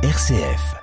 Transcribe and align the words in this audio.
RCF. 0.00 0.76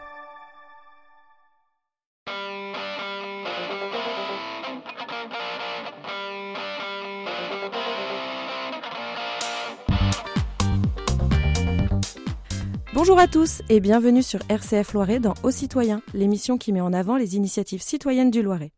Bonjour 12.93 13.17
à 13.17 13.27
tous 13.27 13.61
et 13.69 13.79
bienvenue 13.79 14.21
sur 14.21 14.41
RCF 14.49 14.91
Loiret 14.91 15.21
dans 15.21 15.33
Aux 15.43 15.51
citoyens, 15.51 16.01
l'émission 16.13 16.57
qui 16.57 16.73
met 16.73 16.81
en 16.81 16.91
avant 16.91 17.15
les 17.15 17.37
initiatives 17.37 17.81
citoyennes 17.81 18.31
du 18.31 18.43
Loiret. 18.43 18.73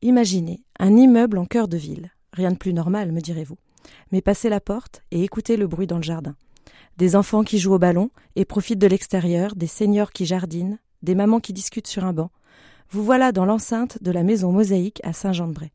Imaginez 0.00 0.62
un 0.78 0.96
immeuble 0.96 1.36
en 1.36 1.44
cœur 1.44 1.68
de 1.68 1.76
ville. 1.76 2.10
Rien 2.32 2.52
de 2.52 2.56
plus 2.56 2.72
normal, 2.72 3.12
me 3.12 3.20
direz-vous. 3.20 3.58
Mais 4.12 4.22
passez 4.22 4.48
la 4.48 4.60
porte 4.60 5.02
et 5.10 5.22
écoutez 5.24 5.58
le 5.58 5.66
bruit 5.66 5.86
dans 5.86 5.98
le 5.98 6.02
jardin. 6.02 6.36
Des 6.98 7.14
enfants 7.14 7.44
qui 7.44 7.60
jouent 7.60 7.74
au 7.74 7.78
ballon 7.78 8.10
et 8.34 8.44
profitent 8.44 8.80
de 8.80 8.88
l'extérieur, 8.88 9.54
des 9.54 9.68
seniors 9.68 10.10
qui 10.10 10.26
jardinent, 10.26 10.80
des 11.04 11.14
mamans 11.14 11.38
qui 11.38 11.52
discutent 11.52 11.86
sur 11.86 12.04
un 12.04 12.12
banc. 12.12 12.32
Vous 12.90 13.04
voilà 13.04 13.30
dans 13.30 13.44
l'enceinte 13.44 14.02
de 14.02 14.10
la 14.10 14.24
maison 14.24 14.50
mosaïque 14.50 15.00
à 15.04 15.12
Saint-Jean-de-Bray. 15.12 15.70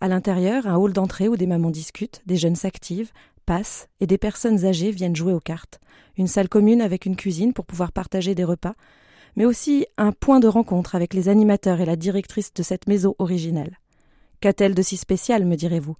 À 0.00 0.06
l'intérieur, 0.06 0.68
un 0.68 0.76
hall 0.76 0.92
d'entrée 0.92 1.26
où 1.26 1.36
des 1.36 1.48
mamans 1.48 1.72
discutent, 1.72 2.22
des 2.24 2.36
jeunes 2.36 2.54
s'activent, 2.54 3.10
passent 3.46 3.88
et 3.98 4.06
des 4.06 4.16
personnes 4.16 4.64
âgées 4.64 4.92
viennent 4.92 5.16
jouer 5.16 5.32
aux 5.32 5.40
cartes. 5.40 5.80
Une 6.16 6.28
salle 6.28 6.48
commune 6.48 6.82
avec 6.82 7.04
une 7.04 7.16
cuisine 7.16 7.52
pour 7.52 7.66
pouvoir 7.66 7.90
partager 7.90 8.36
des 8.36 8.44
repas, 8.44 8.74
mais 9.34 9.44
aussi 9.44 9.86
un 9.96 10.12
point 10.12 10.38
de 10.38 10.46
rencontre 10.46 10.94
avec 10.94 11.14
les 11.14 11.28
animateurs 11.28 11.80
et 11.80 11.84
la 11.84 11.96
directrice 11.96 12.54
de 12.54 12.62
cette 12.62 12.86
maison 12.86 13.16
originale. 13.18 13.80
Qu'a-t-elle 14.40 14.76
de 14.76 14.82
si 14.82 14.96
spécial, 14.96 15.44
me 15.44 15.56
direz-vous? 15.56 15.96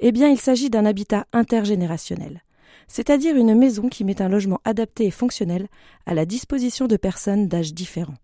Eh 0.00 0.10
bien, 0.10 0.30
il 0.30 0.40
s'agit 0.40 0.70
d'un 0.70 0.86
habitat 0.86 1.26
intergénérationnel, 1.34 2.42
c'est-à-dire 2.88 3.36
une 3.36 3.54
maison 3.54 3.88
qui 3.88 4.04
met 4.04 4.22
un 4.22 4.28
logement 4.28 4.60
adapté 4.64 5.06
et 5.06 5.10
fonctionnel 5.10 5.68
à 6.06 6.14
la 6.14 6.26
disposition 6.26 6.86
de 6.86 6.96
personnes 6.96 7.48
d'âges 7.48 7.74
différents. 7.74 8.16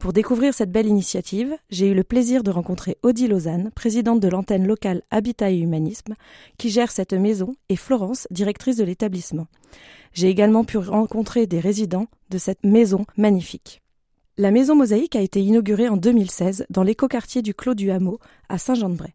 Pour 0.00 0.14
découvrir 0.14 0.54
cette 0.54 0.72
belle 0.72 0.86
initiative, 0.86 1.54
j'ai 1.68 1.88
eu 1.88 1.94
le 1.94 2.04
plaisir 2.04 2.42
de 2.42 2.50
rencontrer 2.50 2.96
Odile 3.02 3.32
Lausanne, 3.32 3.70
présidente 3.74 4.18
de 4.18 4.28
l'antenne 4.28 4.66
locale 4.66 5.02
Habitat 5.10 5.50
et 5.50 5.58
Humanisme, 5.58 6.14
qui 6.56 6.70
gère 6.70 6.90
cette 6.90 7.12
maison, 7.12 7.54
et 7.68 7.76
Florence, 7.76 8.26
directrice 8.30 8.78
de 8.78 8.84
l'établissement. 8.84 9.46
J'ai 10.14 10.28
également 10.28 10.64
pu 10.64 10.78
rencontrer 10.78 11.46
des 11.46 11.60
résidents 11.60 12.06
de 12.30 12.38
cette 12.38 12.64
maison 12.64 13.04
magnifique. 13.18 13.82
La 14.38 14.50
maison 14.50 14.74
mosaïque 14.74 15.16
a 15.16 15.20
été 15.20 15.42
inaugurée 15.42 15.90
en 15.90 15.98
2016 15.98 16.64
dans 16.70 16.82
l'écoquartier 16.82 17.42
du 17.42 17.52
Clos 17.52 17.74
du 17.74 17.90
Hameau, 17.90 18.20
à 18.48 18.56
Saint-Jean-de-Bray. 18.56 19.12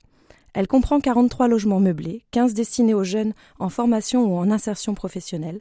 Elle 0.56 0.68
comprend 0.68 1.02
43 1.02 1.50
logements 1.50 1.82
meublés, 1.82 2.24
15 2.32 2.54
destinés 2.54 2.94
aux 2.94 3.04
jeunes 3.04 3.34
en 3.60 3.68
formation 3.68 4.24
ou 4.24 4.38
en 4.38 4.50
insertion 4.50 4.94
professionnelle, 4.94 5.60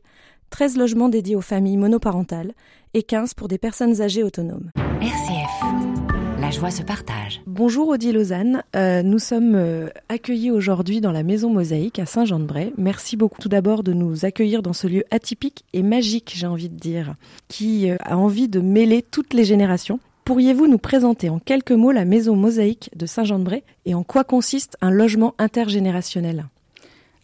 13 0.51 0.77
logements 0.77 1.09
dédiés 1.09 1.35
aux 1.35 1.41
familles 1.41 1.77
monoparentales 1.77 2.53
et 2.95 3.03
15 3.03 3.35
pour 3.35 3.49
des 3.49 3.59
personnes 3.59 4.01
âgées 4.01 4.23
autonomes. 4.23 4.71
RCF, 5.01 6.41
la 6.41 6.53
joie 6.53 6.71
se 6.71 6.85
partage. 6.85 7.43
Bonjour 7.45 7.89
Odile 7.89 8.15
Lausanne, 8.15 8.63
euh, 8.77 9.03
nous 9.03 9.19
sommes 9.19 9.57
euh, 9.57 9.89
accueillis 10.09 10.53
aujourd'hui 10.53 11.01
dans 11.01 11.11
la 11.11 11.25
Maison 11.25 11.51
Mosaïque 11.51 11.99
à 11.99 12.07
Saint-Jean-de-Bray. 12.07 12.73
Merci 12.79 13.17
beaucoup 13.17 13.43
tout 13.43 13.49
d'abord 13.49 13.83
de 13.83 13.93
nous 13.93 14.25
accueillir 14.25 14.63
dans 14.63 14.75
ce 14.75 14.87
lieu 14.87 15.03
atypique 15.11 15.65
et 15.73 15.83
magique, 15.83 16.35
j'ai 16.37 16.47
envie 16.47 16.69
de 16.69 16.79
dire, 16.79 17.17
qui 17.49 17.91
euh, 17.91 17.97
a 18.05 18.17
envie 18.17 18.47
de 18.47 18.61
mêler 18.61 19.03
toutes 19.03 19.35
les 19.35 19.45
générations. 19.45 19.99
Pourriez-vous 20.25 20.69
nous 20.69 20.79
présenter 20.79 21.29
en 21.29 21.39
quelques 21.39 21.73
mots 21.73 21.93
la 21.93 22.07
Maison 22.07 22.35
Mosaïque 22.35 22.89
de 22.97 23.05
Saint-Jean-de-Bray 23.05 23.63
et 23.85 23.95
en 23.95 24.05
quoi 24.05 24.25
consiste 24.25 24.79
un 24.81 24.91
logement 24.91 25.35
intergénérationnel? 25.37 26.47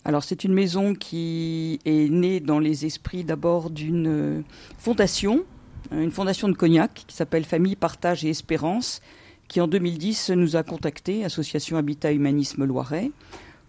Alors 0.05 0.23
c'est 0.23 0.45
une 0.45 0.53
maison 0.53 0.95
qui 0.95 1.81
est 1.87 2.11
née 2.11 2.41
dans 2.41 2.59
les 2.59 2.85
esprits 2.85 3.25
d'abord 3.25 3.71
d'une 3.71 4.45
fondation, 4.77 5.45
une 5.91 6.11
fondation 6.11 6.51
de 6.51 6.53
Cognac 6.53 7.05
qui 7.07 7.17
s'appelle 7.17 7.47
Famille, 7.47 7.75
Partage 7.75 8.27
et 8.27 8.29
Espérance, 8.29 9.01
qui 9.49 9.63
en 9.63 9.67
2010 9.67 10.33
nous 10.37 10.57
a 10.57 10.63
contactés, 10.63 11.25
Association 11.25 11.79
Habitat 11.79 12.13
Humanisme 12.13 12.67
Loiret, 12.67 13.13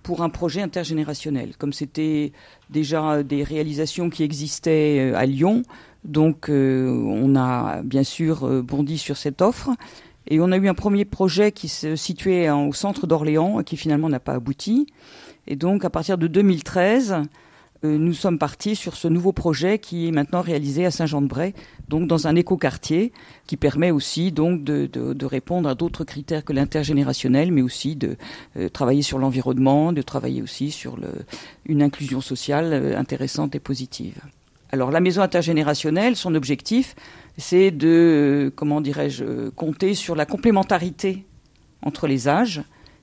pour 0.03 0.23
un 0.23 0.29
projet 0.29 0.61
intergénérationnel. 0.61 1.55
Comme 1.57 1.71
c'était 1.71 2.33
déjà 2.69 3.23
des 3.23 3.43
réalisations 3.43 4.09
qui 4.09 4.23
existaient 4.23 5.13
à 5.15 5.25
Lyon, 5.25 5.63
donc 6.03 6.49
on 6.49 7.35
a 7.35 7.81
bien 7.83 8.03
sûr 8.03 8.63
bondi 8.63 8.97
sur 8.97 9.17
cette 9.17 9.41
offre. 9.41 9.69
Et 10.27 10.39
on 10.39 10.51
a 10.51 10.57
eu 10.57 10.67
un 10.67 10.73
premier 10.73 11.03
projet 11.05 11.51
qui 11.51 11.67
se 11.67 11.95
situait 11.95 12.49
au 12.49 12.73
centre 12.73 13.07
d'Orléans 13.07 13.63
qui 13.63 13.75
finalement 13.75 14.07
n'a 14.07 14.19
pas 14.19 14.33
abouti. 14.33 14.87
Et 15.47 15.55
donc, 15.55 15.83
à 15.83 15.89
partir 15.89 16.17
de 16.17 16.27
2013, 16.27 17.23
euh, 17.83 17.97
nous 17.97 18.13
sommes 18.13 18.37
partis 18.37 18.75
sur 18.75 18.95
ce 18.95 19.07
nouveau 19.07 19.31
projet 19.31 19.79
qui 19.79 20.07
est 20.07 20.11
maintenant 20.11 20.41
réalisé 20.41 20.85
à 20.85 20.91
Saint-Jean-de-Bray, 20.91 21.53
donc 21.87 22.07
dans 22.07 22.27
un 22.27 22.35
écoquartier 22.35 23.11
qui 23.47 23.57
permet 23.57 23.89
aussi 23.89 24.31
donc 24.31 24.63
de, 24.63 25.25
répondre 25.25 25.67
à 25.67 25.75
d'autres 25.75 26.03
critères 26.03 26.45
que 26.45 26.53
l'intergénérationnel, 26.53 27.51
mais 27.51 27.61
aussi 27.61 27.95
de 27.95 28.17
euh, 28.57 28.69
travailler 28.69 29.01
sur 29.01 29.17
l'environnement, 29.17 29.93
de 29.93 30.01
travailler 30.01 30.41
aussi 30.41 30.71
sur 30.71 30.97
une 31.65 31.81
inclusion 31.81 32.21
sociale 32.21 32.69
euh, 32.71 32.97
intéressante 32.97 33.55
et 33.55 33.59
positive. 33.59 34.21
Alors, 34.73 34.89
la 34.89 35.01
maison 35.01 35.21
intergénérationnelle, 35.21 36.15
son 36.15 36.33
objectif, 36.33 36.95
c'est 37.37 37.71
de, 37.71 38.51
comment 38.55 38.79
dirais-je, 38.79 39.49
compter 39.49 39.95
sur 39.95 40.15
la 40.15 40.25
complémentarité 40.25 41.25
entre 41.81 42.07
les 42.07 42.29
âges 42.29 42.61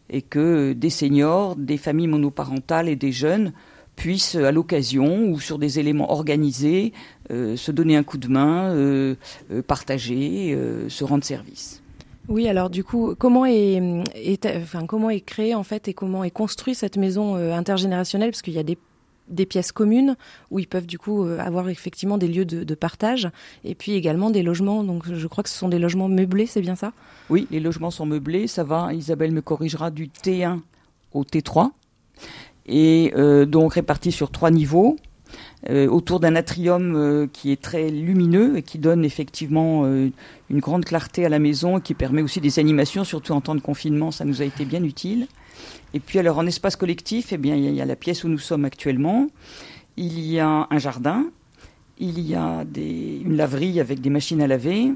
et 0.09 0.23
que 0.23 0.73
des 0.73 0.89
seniors, 0.89 1.57
des 1.57 1.77
familles 1.77 2.07
monoparentales 2.07 2.89
et 2.89 2.97
des 2.97 3.13
jeunes 3.13 3.53
puissent, 3.97 4.37
à 4.37 4.53
l'occasion 4.53 5.29
ou 5.29 5.41
sur 5.41 5.59
des 5.59 5.79
éléments 5.79 6.11
organisés, 6.13 6.93
euh, 7.31 7.57
se 7.57 7.73
donner 7.73 7.97
un 7.97 8.05
coup 8.05 8.17
de 8.17 8.29
main, 8.29 8.73
euh, 8.73 9.17
euh, 9.51 9.61
partager, 9.61 10.57
se 10.89 11.05
rendre 11.05 11.25
service. 11.25 11.83
Oui, 12.29 12.47
alors 12.47 12.71
du 12.71 12.85
coup, 12.85 13.15
comment 13.19 13.45
est, 13.47 13.83
comment 14.87 15.11
est 15.11 15.21
créée 15.21 15.55
en 15.55 15.63
fait 15.63 15.89
et 15.89 15.95
comment 15.95 16.25
est 16.25 16.31
construite 16.31 16.77
cette 16.77 16.97
maison 16.97 17.35
intergénérationnelle? 17.35 18.31
Parce 18.31 18.43
qu'il 18.43 18.53
y 18.55 18.59
a 18.59 18.63
des 18.63 18.79
des 19.29 19.47
pièces 19.47 19.73
communes 19.73 20.17
où 20.51 20.59
ils 20.59 20.67
peuvent 20.67 20.87
du 20.87 20.99
coup 20.99 21.25
avoir 21.25 21.69
effectivement 21.69 22.19
des 22.19 22.29
lieux 22.29 22.45
de, 22.45 22.75
partage 22.75 23.31
et 23.65 23.75
puis 23.75 23.93
également 23.93 24.31
des 24.31 24.43
logements. 24.43 24.85
Donc 24.85 25.13
je 25.13 25.27
crois 25.27 25.45
que 25.45 25.51
ce 25.51 25.59
sont 25.59 25.69
des 25.69 25.79
logements 25.79 26.09
meublés, 26.09 26.47
c'est 26.47 26.61
bien 26.61 26.77
ça? 26.77 26.93
Oui, 27.31 27.47
les 27.51 27.61
logements 27.61 27.91
sont 27.91 28.07
meublés. 28.07 28.47
Ça 28.47 28.65
va, 28.65 28.93
Isabelle 28.95 29.33
me 29.33 29.43
corrigera, 29.43 29.91
du 29.91 30.09
T1 30.09 30.61
au 31.13 31.25
T3 31.25 31.71
et 32.67 33.13
euh, 33.17 33.47
donc 33.47 33.75
répartis 33.75 34.13
sur 34.13 34.31
trois 34.31 34.51
niveaux. 34.51 34.97
Euh, 35.69 35.89
autour 35.89 36.21
d'un 36.21 36.37
atrium 36.37 36.95
euh, 36.95 37.27
qui 37.31 37.51
est 37.51 37.61
très 37.61 37.91
lumineux 37.91 38.57
et 38.57 38.63
qui 38.63 38.79
donne 38.79 39.05
effectivement 39.05 39.85
euh, 39.85 40.11
une 40.51 40.61
grande 40.61 40.85
clarté 40.85 41.27
à 41.27 41.29
la 41.29 41.41
maison 41.41 41.79
et 41.79 41.81
qui 41.83 41.95
permet 41.95 42.23
aussi 42.23 42.41
des 42.41 42.59
animations, 42.59 43.03
surtout 43.05 43.33
en 43.33 43.41
temps 43.41 43.57
de 43.57 43.61
confinement, 43.61 44.11
ça 44.11 44.25
nous 44.25 44.41
a 44.41 44.45
été 44.45 44.65
bien 44.65 44.83
utile. 44.85 45.27
Et 45.95 46.01
puis 46.01 46.19
alors 46.19 46.39
en 46.39 46.47
espace 46.47 46.77
collectif, 46.77 47.33
eh 47.33 47.39
bien 47.39 47.57
il 47.57 47.75
y 47.75 47.81
a 47.81 47.85
la 47.85 47.97
pièce 47.97 48.25
où 48.25 48.29
nous 48.29 48.39
sommes 48.39 48.65
actuellement, 48.65 49.29
il 49.97 50.21
y 50.21 50.39
a 50.39 50.67
un 50.71 50.79
jardin, 50.79 51.27
il 51.99 52.21
y 52.21 52.35
a 52.35 52.65
une 52.77 53.37
laverie 53.37 53.81
avec 53.81 54.01
des 54.01 54.11
machines 54.11 54.43
à 54.43 54.47
laver, 54.47 54.93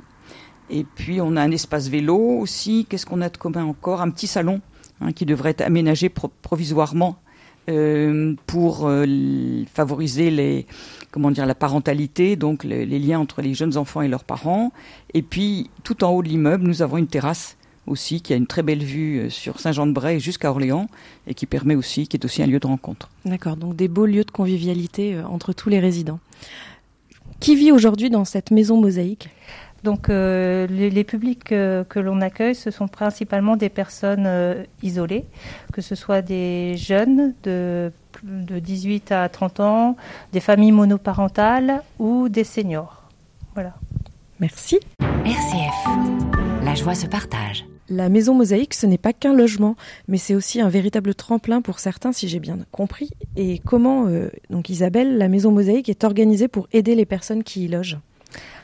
et 0.70 0.84
puis 0.84 1.20
on 1.20 1.36
a 1.36 1.42
un 1.42 1.50
espace 1.50 1.88
vélo 1.88 2.16
aussi. 2.16 2.86
Qu'est-ce 2.88 3.06
qu'on 3.06 3.20
a 3.20 3.28
de 3.28 3.36
commun 3.36 3.64
encore? 3.64 4.00
Un 4.00 4.10
petit 4.10 4.26
salon 4.26 4.60
hein, 5.00 5.12
qui 5.12 5.26
devrait 5.26 5.50
être 5.50 5.60
aménagé 5.60 6.08
pro 6.08 6.28
provisoirement 6.40 7.18
euh, 7.68 8.34
pour 8.46 8.86
euh, 8.88 9.04
favoriser 9.72 10.30
les 10.30 10.66
comment 11.10 11.30
dire 11.30 11.46
la 11.46 11.54
parentalité, 11.54 12.36
donc 12.36 12.64
les, 12.64 12.86
liens 12.86 13.20
entre 13.20 13.42
les 13.42 13.54
jeunes 13.54 13.76
enfants 13.76 14.02
et 14.02 14.08
leurs 14.08 14.24
parents. 14.24 14.72
Et 15.14 15.22
puis 15.22 15.70
tout 15.84 16.04
en 16.04 16.10
haut 16.10 16.22
de 16.22 16.28
l'immeuble, 16.28 16.64
nous 16.64 16.80
avons 16.80 16.96
une 16.96 17.06
terrasse 17.06 17.56
aussi 17.86 18.20
qui 18.20 18.32
a 18.32 18.36
une 18.36 18.46
très 18.46 18.62
belle 18.62 18.82
vue 18.82 19.18
euh, 19.18 19.30
sur 19.30 19.60
Saint-Jean-de-Bray 19.60 20.20
jusqu'à 20.20 20.50
Orléans 20.50 20.88
et 21.26 21.34
qui 21.34 21.46
permet 21.46 21.74
aussi, 21.74 22.06
qui 22.06 22.16
est 22.16 22.24
aussi 22.24 22.42
un 22.42 22.46
lieu 22.46 22.60
de 22.60 22.66
rencontre. 22.66 23.08
D'accord, 23.24 23.56
donc 23.56 23.76
des 23.76 23.88
beaux 23.88 24.06
lieux 24.06 24.24
de 24.24 24.30
convivialité 24.30 25.16
entre 25.28 25.52
tous 25.52 25.68
les 25.68 25.80
résidents. 25.80 26.20
Qui 27.40 27.56
vit 27.56 27.72
aujourd'hui 27.72 28.08
dans 28.08 28.24
cette 28.24 28.50
maison 28.50 28.80
mosaïque? 28.80 29.28
Donc 29.82 30.08
euh, 30.08 30.66
les, 30.68 30.90
les, 30.90 31.04
publics 31.04 31.50
euh, 31.50 31.82
que 31.82 31.98
l'on 31.98 32.20
accueille, 32.20 32.54
ce 32.54 32.70
sont 32.70 32.86
principalement 32.86 33.56
des 33.56 33.68
personnes 33.68 34.26
euh, 34.26 34.62
isolées, 34.82 35.24
que 35.72 35.80
ce 35.80 35.96
soit 35.96 36.22
des 36.22 36.76
jeunes 36.76 37.34
de, 37.42 37.90
de 38.22 38.58
18 38.60 39.10
à 39.10 39.28
30 39.28 39.60
ans, 39.60 39.96
des 40.32 40.40
familles 40.40 40.72
monoparentales 40.72 41.82
ou 41.98 42.28
des 42.28 42.44
seniors. 42.44 43.02
Voilà. 43.54 43.74
Merci. 44.38 44.78
RCF, 45.24 45.91
la 47.88 48.08
maison 48.08 48.34
mosaïque, 48.34 48.72
ce 48.72 48.86
n'est 48.86 48.96
pas 48.96 49.12
qu'un 49.12 49.34
logement, 49.34 49.76
mais 50.08 50.16
c'est 50.16 50.34
aussi 50.34 50.60
un 50.60 50.70
véritable 50.70 51.14
tremplin 51.14 51.60
pour 51.60 51.78
certains, 51.78 52.12
si 52.12 52.28
j'ai 52.28 52.40
bien 52.40 52.58
compris. 52.70 53.10
Et 53.36 53.58
comment, 53.58 54.06
euh, 54.06 54.30
donc 54.48 54.70
Isabelle, 54.70 55.18
la 55.18 55.28
maison 55.28 55.52
mosaïque 55.52 55.90
est 55.90 56.04
organisée 56.04 56.48
pour 56.48 56.68
aider 56.72 56.94
les 56.94 57.04
personnes 57.04 57.42
qui 57.42 57.64
y 57.64 57.68
logent? 57.68 57.98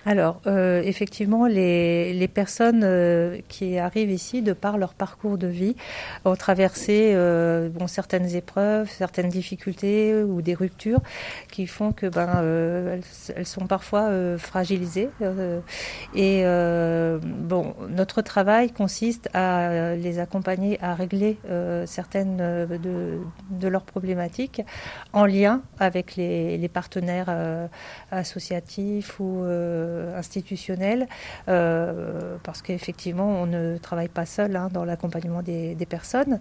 Alors, 0.08 0.40
euh, 0.46 0.80
effectivement, 0.84 1.46
les, 1.46 2.14
les 2.14 2.28
personnes 2.28 2.80
euh, 2.82 3.40
qui 3.48 3.76
arrivent 3.76 4.10
ici, 4.10 4.40
de 4.40 4.54
par 4.54 4.78
leur 4.78 4.94
parcours 4.94 5.36
de 5.36 5.46
vie, 5.46 5.76
ont 6.24 6.34
traversé 6.34 7.10
euh, 7.12 7.68
bon, 7.68 7.86
certaines 7.86 8.34
épreuves, 8.34 8.88
certaines 8.88 9.28
difficultés 9.28 10.14
ou 10.14 10.40
des 10.40 10.54
ruptures 10.54 11.02
qui 11.52 11.66
font 11.66 11.92
que 11.92 12.06
ben, 12.06 12.26
euh, 12.36 12.94
elles, 12.94 13.34
elles 13.36 13.46
sont 13.46 13.66
parfois 13.66 14.04
euh, 14.04 14.38
fragilisées. 14.38 15.10
euh, 15.20 15.60
et 16.14 16.42
bon, 17.20 17.74
notre 17.90 18.22
travail 18.22 18.72
consiste 18.72 19.28
à 19.34 19.94
les 19.94 20.20
accompagner 20.20 20.78
à 20.80 20.94
régler 20.94 21.36
certaines 21.84 22.38
de, 22.38 23.18
de 23.50 23.68
leurs 23.68 23.84
problématiques 23.84 24.62
en 25.12 25.26
lien 25.26 25.60
avec 25.78 26.16
les, 26.16 26.56
les 26.56 26.68
partenaires 26.68 27.28
associatifs 28.10 29.20
ou 29.20 29.44
euh, 29.98 30.18
institutionnels, 30.18 31.06
euh, 31.48 32.36
parce 32.42 32.62
qu'effectivement, 32.62 33.42
on 33.42 33.46
ne 33.46 33.76
travaille 33.78 34.08
pas 34.08 34.26
seul 34.26 34.56
hein, 34.56 34.68
dans 34.72 34.84
l'accompagnement 34.84 35.42
des, 35.42 35.76
personnes. 35.88 36.38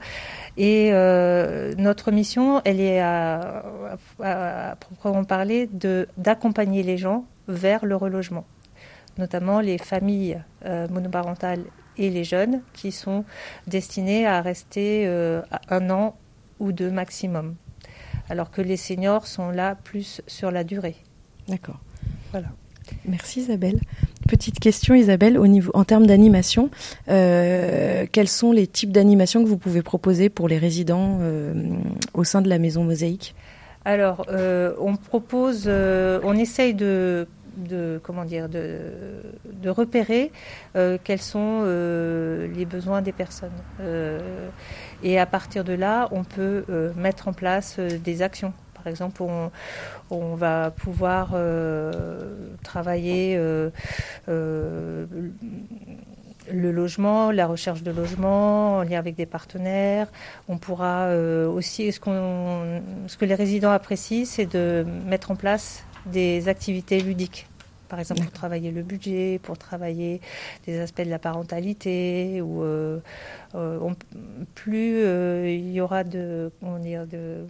Et 0.57 0.89
euh, 0.91 1.73
notre 1.77 2.11
mission, 2.11 2.61
elle 2.65 2.79
est 2.79 2.99
à, 2.99 3.63
proprement 4.79 5.23
parler 5.23 5.69
d'accompagner 6.17 6.83
les 6.83 6.97
gens 6.97 7.25
vers 7.47 7.85
le 7.85 7.95
relogement, 7.95 8.45
notamment 9.17 9.59
les 9.61 9.77
familles 9.77 10.41
monoparentales 10.89 11.63
et 11.97 12.09
les 12.09 12.23
jeunes 12.23 12.61
qui 12.73 12.91
sont 12.91 13.23
destinés 13.67 14.27
à 14.27 14.41
rester 14.41 15.07
un 15.69 15.89
an 15.89 16.15
ou 16.59 16.71
deux 16.71 16.91
maximum, 16.91 17.55
alors 18.29 18.51
que 18.51 18.61
les 18.61 18.77
seniors 18.77 19.27
sont 19.27 19.49
là 19.49 19.75
plus 19.75 20.21
sur 20.27 20.51
la 20.51 20.63
durée. 20.63 20.97
D'accord. 21.47 21.79
Voilà. 22.31 22.49
Merci 23.05 23.41
Isabelle. 23.41 23.79
Petite 24.27 24.59
question 24.59 24.93
Isabelle, 24.93 25.37
au 25.37 25.47
niveau, 25.47 25.71
en 25.73 25.85
termes 25.85 26.05
d'animation, 26.05 26.69
euh, 27.09 28.05
quels 28.11 28.27
sont 28.27 28.51
les 28.51 28.67
types 28.67 28.91
d'animation 28.91 29.43
que 29.43 29.47
vous 29.47 29.57
pouvez 29.57 29.81
proposer 29.81 30.29
pour 30.29 30.47
les 30.47 30.57
résidents 30.57 31.19
euh, 31.21 31.53
au 32.13 32.23
sein 32.23 32.41
de 32.41 32.49
la 32.49 32.59
maison 32.59 32.83
Mosaïque? 32.83 33.35
Alors, 33.85 34.25
euh, 34.29 34.73
on 34.79 34.97
propose, 34.97 35.69
on 35.69 36.33
essaye 36.33 36.73
de, 36.73 37.25
de 37.55 37.99
repérer 39.69 40.31
quels 41.05 41.21
sont 41.21 41.63
les 41.63 42.65
besoins 42.65 43.01
des 43.01 43.13
personnes. 43.13 43.49
Et 45.03 45.19
à 45.19 45.25
partir 45.25 45.63
de 45.63 45.71
là, 45.71 46.09
on 46.11 46.25
peut 46.25 46.65
mettre 46.97 47.29
en 47.29 47.33
place 47.33 47.79
des 47.79 48.21
actions. 48.21 48.51
Par 48.87 48.91
exemple, 48.91 49.21
on, 49.21 49.51
on 50.11 50.35
va 50.35 50.71
pouvoir 50.71 51.31
euh, 51.33 52.21
travailler 52.63 53.35
euh, 53.35 53.69
euh, 54.29 55.05
le 56.49 56.71
logement, 56.71 57.31
la 57.31 57.47
recherche 57.47 57.83
de 57.83 57.91
logement 57.91 58.77
en 58.77 58.83
lien 58.83 58.97
avec 58.97 59.15
des 59.15 59.25
partenaires. 59.25 60.07
On 60.47 60.57
pourra 60.57 61.09
aussi, 61.53 61.91
ce, 61.91 61.99
qu'on, 61.99 62.81
ce 63.07 63.17
que 63.17 63.25
les 63.25 63.35
résidents 63.35 63.71
apprécient, 63.71 64.23
c'est 64.23 64.45
de 64.45 64.85
mettre 65.05 65.31
en 65.31 65.35
place 65.35 65.83
des 66.05 66.47
activités 66.47 67.01
ludiques. 67.01 67.45
Par 67.89 67.99
exemple, 67.99 68.21
pour 68.21 68.31
travailler 68.31 68.71
le 68.71 68.83
budget, 68.83 69.39
pour 69.43 69.57
travailler 69.57 70.21
des 70.65 70.79
aspects 70.79 71.01
de 71.03 71.09
la 71.09 71.19
parentalité, 71.19 72.41
ou 72.41 72.63
on- 73.53 73.95
plus 74.55 75.03
il 75.45 75.71
y 75.71 75.79
aura 75.79 76.03
de, 76.03 76.51
comment 76.59 76.79
dire, 76.79 77.05
de, 77.07 77.45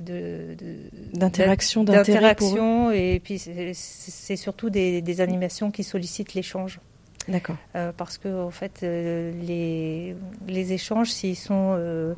de, 0.00 0.54
de- 0.54 1.18
D'interaction, 1.18 1.82
d'interaction, 1.84 2.90
et 2.92 3.20
puis 3.22 3.38
c'est, 3.38 4.36
surtout 4.36 4.70
des, 4.70 5.02
des 5.02 5.20
animations 5.20 5.70
qui 5.70 5.82
sollicitent 5.84 6.34
l'échange. 6.34 6.80
D'accord. 7.28 7.56
Euh, 7.76 7.92
parce 7.96 8.16
que 8.16 8.28
en 8.42 8.50
fait, 8.50 8.80
euh, 8.82 9.32
les, 9.42 10.16
les 10.46 10.72
échanges, 10.72 11.10
s'ils 11.10 11.36
sont 11.36 11.74
euh, 11.76 12.14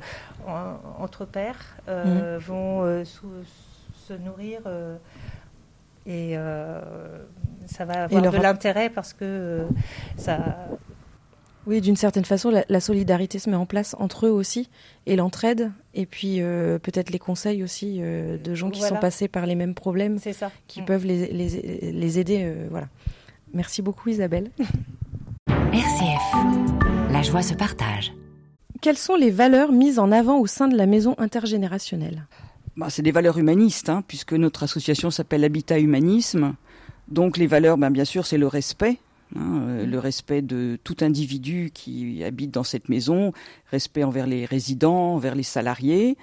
en- 0.46 1.02
entre 1.02 1.24
pairs, 1.24 1.76
Mhm. 1.88 2.36
vont 2.38 3.04
se 3.04 4.12
nourrir 4.14 4.60
et 6.06 6.34
ça 7.66 7.84
va 7.84 8.04
avoir 8.04 8.22
de 8.30 8.36
l'intérêt 8.42 8.90
parce 8.90 9.12
que 9.12 9.64
ça. 10.16 10.38
Oui, 11.66 11.80
d'une 11.80 11.96
certaine 11.96 12.24
façon, 12.24 12.50
la, 12.50 12.64
la 12.68 12.80
solidarité 12.80 13.38
se 13.38 13.50
met 13.50 13.56
en 13.56 13.66
place 13.66 13.94
entre 13.98 14.26
eux 14.26 14.30
aussi, 14.30 14.68
et 15.06 15.14
l'entraide, 15.14 15.70
et 15.94 16.06
puis 16.06 16.36
euh, 16.40 16.78
peut-être 16.78 17.10
les 17.10 17.18
conseils 17.18 17.62
aussi 17.62 17.98
euh, 18.00 18.38
de 18.38 18.54
gens 18.54 18.70
qui 18.70 18.80
Voilà. 18.80 18.96
sont 18.96 19.00
passés 19.00 19.28
par 19.28 19.44
les 19.46 19.54
mêmes 19.54 19.74
problèmes, 19.74 20.18
C'est 20.18 20.32
ça. 20.32 20.50
qui 20.66 20.80
Mm. 20.80 20.84
peuvent 20.86 21.04
les, 21.06 21.26
les, 21.32 21.92
les 21.92 22.18
aider. 22.18 22.40
euh, 22.44 22.66
voilà. 22.70 22.88
Merci 23.52 23.82
beaucoup 23.82 24.08
Isabelle. 24.08 24.50
RCF. 25.72 27.12
La 27.12 27.22
joie 27.22 27.42
se 27.42 27.54
partage. 27.54 28.12
Quelles 28.80 28.96
sont 28.96 29.16
les 29.16 29.30
valeurs 29.30 29.72
mises 29.72 29.98
en 29.98 30.10
avant 30.10 30.38
au 30.38 30.46
sein 30.46 30.66
de 30.68 30.76
la 30.76 30.86
maison 30.86 31.14
intergénérationnelle? 31.18 32.26
Bah, 32.76 32.88
c'est 32.88 33.02
des 33.02 33.10
valeurs 33.12 33.36
humanistes, 33.38 33.90
hein, 33.90 34.02
puisque 34.08 34.32
notre 34.32 34.62
association 34.62 35.10
s'appelle 35.10 35.44
Habitat 35.44 35.78
Humanisme. 35.78 36.54
Donc 37.08 37.36
les 37.36 37.46
valeurs, 37.46 37.76
ben, 37.76 37.90
bien 37.90 38.04
sûr, 38.06 38.26
c'est 38.26 38.38
le 38.38 38.46
respect. 38.46 38.96
Hein, 39.36 39.60
euh, 39.62 39.86
le 39.86 39.98
respect 39.98 40.42
de 40.42 40.78
tout 40.84 40.96
individu 41.00 41.70
qui 41.72 42.22
habite 42.24 42.50
dans 42.50 42.64
cette 42.64 42.88
maison, 42.88 43.32
respect 43.70 44.04
envers 44.04 44.26
les 44.26 44.44
résidents, 44.44 45.14
envers 45.14 45.34
les 45.34 45.42
salariés, 45.42 46.16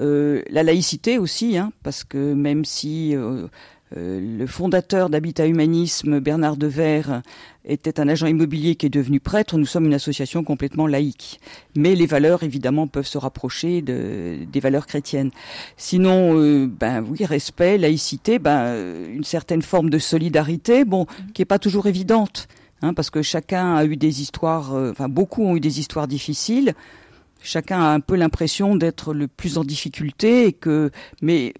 Euh, 0.00 0.42
la 0.50 0.62
laïcité 0.62 1.18
aussi, 1.18 1.56
hein, 1.56 1.72
parce 1.82 2.02
que 2.02 2.34
même 2.34 2.64
si 2.64 3.14
euh, 3.14 3.46
le 3.92 4.46
fondateur 4.46 5.08
d'Habitat 5.08 5.46
Humanisme, 5.46 6.18
Bernard 6.18 6.56
Devers, 6.56 7.22
était 7.66 7.98
un 8.00 8.08
agent 8.08 8.26
immobilier 8.26 8.74
qui 8.74 8.86
est 8.86 8.90
devenu 8.90 9.20
prêtre, 9.20 9.56
nous 9.56 9.66
sommes 9.66 9.86
une 9.86 9.94
association 9.94 10.44
complètement 10.44 10.86
laïque. 10.86 11.40
Mais 11.74 11.94
les 11.94 12.06
valeurs, 12.06 12.42
évidemment, 12.42 12.86
peuvent 12.86 13.06
se 13.06 13.18
rapprocher 13.18 13.80
de, 13.82 14.38
des 14.50 14.60
valeurs 14.60 14.86
chrétiennes. 14.86 15.30
Sinon, 15.76 16.38
euh, 16.38 16.66
ben 16.66 17.04
oui, 17.08 17.24
respect, 17.24 17.78
laïcité, 17.78 18.38
ben 18.38 18.58
euh, 18.64 19.14
une 19.14 19.24
certaine 19.24 19.62
forme 19.62 19.90
de 19.90 19.98
solidarité, 19.98 20.84
bon, 20.84 21.06
qui 21.32 21.42
est 21.42 21.46
pas 21.46 21.58
toujours 21.58 21.86
évidente, 21.86 22.48
hein, 22.82 22.92
parce 22.92 23.10
que 23.10 23.22
chacun 23.22 23.76
a 23.76 23.84
eu 23.84 23.96
des 23.96 24.20
histoires, 24.20 24.74
euh, 24.74 24.90
enfin 24.90 25.08
beaucoup 25.08 25.44
ont 25.44 25.56
eu 25.56 25.60
des 25.60 25.80
histoires 25.80 26.08
difficiles. 26.08 26.74
Chacun 27.44 27.80
a 27.80 27.88
un 27.88 28.00
peu 28.00 28.16
l'impression 28.16 28.74
d'être 28.74 29.12
le 29.14 29.28
plus 29.28 29.58
en 29.58 29.64
difficulté 29.64 30.46
et 30.46 30.52
que, 30.52 30.90
mais 31.22 31.52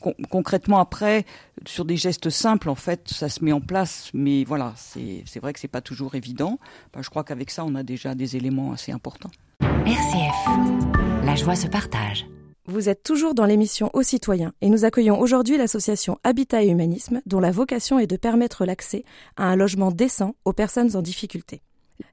con- 0.00 0.14
concrètement 0.30 0.78
après, 0.78 1.26
sur 1.66 1.84
des 1.84 1.96
gestes 1.96 2.30
simples, 2.30 2.68
en 2.70 2.74
fait, 2.76 3.08
ça 3.08 3.28
se 3.28 3.44
met 3.44 3.52
en 3.52 3.60
place. 3.60 4.10
Mais 4.14 4.44
voilà, 4.44 4.72
c'est 4.76 5.22
c'est 5.26 5.40
vrai 5.40 5.52
que 5.52 5.58
c'est 5.60 5.68
pas 5.68 5.80
toujours 5.80 6.14
évident. 6.14 6.58
Ben, 6.94 7.02
je 7.02 7.10
crois 7.10 7.24
qu'avec 7.24 7.50
ça, 7.50 7.64
on 7.64 7.74
a 7.74 7.82
déjà 7.82 8.14
des 8.14 8.36
éléments 8.36 8.72
assez 8.72 8.92
importants. 8.92 9.30
RCF. 9.60 11.24
La 11.24 11.34
joie 11.34 11.56
se 11.56 11.66
partage. 11.66 12.26
Vous 12.68 12.88
êtes 12.88 13.04
toujours 13.04 13.34
dans 13.34 13.46
l'émission 13.46 13.90
Aux 13.94 14.02
citoyens 14.02 14.52
et 14.60 14.68
nous 14.68 14.84
accueillons 14.84 15.20
aujourd'hui 15.20 15.56
l'association 15.56 16.18
Habitat 16.24 16.64
et 16.64 16.68
Humanisme 16.68 17.20
dont 17.24 17.38
la 17.38 17.52
vocation 17.52 18.00
est 18.00 18.08
de 18.08 18.16
permettre 18.16 18.64
l'accès 18.64 19.04
à 19.36 19.44
un 19.44 19.54
logement 19.54 19.92
décent 19.92 20.34
aux 20.44 20.52
personnes 20.52 20.96
en 20.96 21.02
difficulté. 21.02 21.62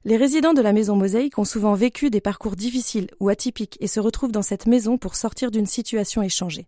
Les 0.04 0.16
résidents 0.16 0.54
de 0.54 0.62
la 0.62 0.72
maison 0.72 0.96
Mosaïque 0.96 1.38
ont 1.38 1.44
souvent 1.44 1.74
vécu 1.74 2.10
des 2.10 2.20
parcours 2.20 2.56
difficiles 2.56 3.08
ou 3.20 3.28
atypiques 3.28 3.76
et 3.80 3.86
se 3.86 4.00
retrouvent 4.00 4.32
dans 4.32 4.42
cette 4.42 4.66
maison 4.66 4.98
pour 4.98 5.14
sortir 5.14 5.50
d'une 5.50 5.66
situation 5.66 6.22
échangée. 6.22 6.66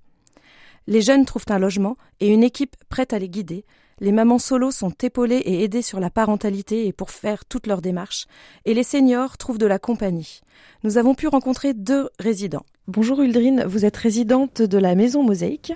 Les 0.86 1.00
jeunes 1.00 1.24
trouvent 1.24 1.46
un 1.48 1.58
logement 1.58 1.96
et 2.20 2.28
une 2.28 2.44
équipe 2.44 2.76
prête 2.88 3.12
à 3.12 3.18
les 3.18 3.28
guider. 3.28 3.64
Les 3.98 4.12
mamans 4.12 4.38
solos 4.38 4.72
sont 4.72 4.92
épaulées 5.02 5.38
et 5.38 5.64
aidées 5.64 5.80
sur 5.80 6.00
la 6.00 6.10
parentalité 6.10 6.86
et 6.86 6.92
pour 6.92 7.10
faire 7.10 7.46
toutes 7.46 7.66
leurs 7.66 7.80
démarches. 7.80 8.26
Et 8.66 8.74
les 8.74 8.82
seniors 8.82 9.38
trouvent 9.38 9.56
de 9.56 9.64
la 9.64 9.78
compagnie. 9.78 10.42
Nous 10.84 10.98
avons 10.98 11.14
pu 11.14 11.28
rencontrer 11.28 11.72
deux 11.72 12.10
résidents. 12.18 12.66
Bonjour 12.88 13.22
Uldrine, 13.22 13.64
vous 13.66 13.86
êtes 13.86 13.96
résidente 13.96 14.60
de 14.60 14.76
la 14.76 14.94
Maison 14.94 15.22
Mosaïque. 15.22 15.72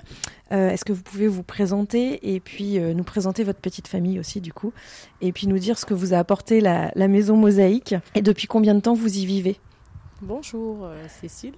Euh, 0.51 0.69
Est-ce 0.69 0.85
que 0.85 0.93
vous 0.93 1.01
pouvez 1.01 1.27
vous 1.27 1.41
présenter 1.41 2.35
et 2.35 2.39
puis 2.39 2.77
euh, 2.77 2.93
nous 2.93 3.03
présenter 3.03 3.43
votre 3.43 3.59
petite 3.59 3.87
famille 3.87 4.19
aussi 4.19 4.39
du 4.39 4.53
coup 4.53 4.71
et 5.21 5.31
puis 5.31 5.47
nous 5.47 5.57
dire 5.57 5.79
ce 5.79 5.87
que 5.87 5.95
vous 5.95 6.13
a 6.13 6.19
apporté 6.19 6.61
la, 6.61 6.91
la 6.93 7.07
Maison 7.07 7.35
Mosaïque 7.35 7.95
et 8.13 8.21
depuis 8.21 8.45
combien 8.45 8.75
de 8.75 8.81
temps 8.81 8.93
vous 8.93 9.17
y 9.17 9.25
vivez? 9.25 9.59
Bonjour 10.21 10.85
euh, 10.85 11.07
Cécile. 11.09 11.55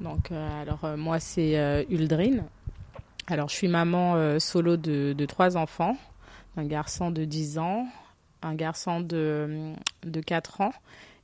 Donc 0.00 0.30
euh, 0.30 0.62
alors 0.62 0.84
euh, 0.84 0.96
moi 0.96 1.18
c'est 1.18 1.58
euh, 1.58 1.82
Uldrine. 1.90 2.44
Alors 3.26 3.48
je 3.48 3.54
suis 3.54 3.68
maman 3.68 4.16
euh, 4.16 4.38
solo 4.38 4.76
de, 4.76 5.24
trois 5.26 5.56
enfants, 5.56 5.96
un 6.58 6.66
garçon 6.66 7.10
de 7.10 7.24
10 7.24 7.58
ans, 7.58 7.86
un 8.42 8.54
garçon 8.54 9.00
de, 9.00 9.72
de 10.02 10.20
4 10.20 10.60
ans 10.60 10.72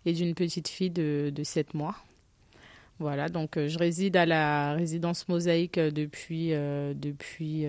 et 0.06 0.14
d'une 0.14 0.34
petite 0.34 0.68
fille 0.68 0.88
de, 0.90 1.30
de 1.34 1.44
7 1.44 1.74
mois. 1.74 1.96
Voilà, 3.00 3.28
donc 3.28 3.56
euh, 3.58 3.68
je 3.68 3.78
réside 3.78 4.16
à 4.16 4.24
la 4.24 4.72
résidence 4.72 5.28
Mosaïque 5.28 5.76
euh, 5.76 5.90
depuis, 5.90 6.52
depuis 6.94 7.66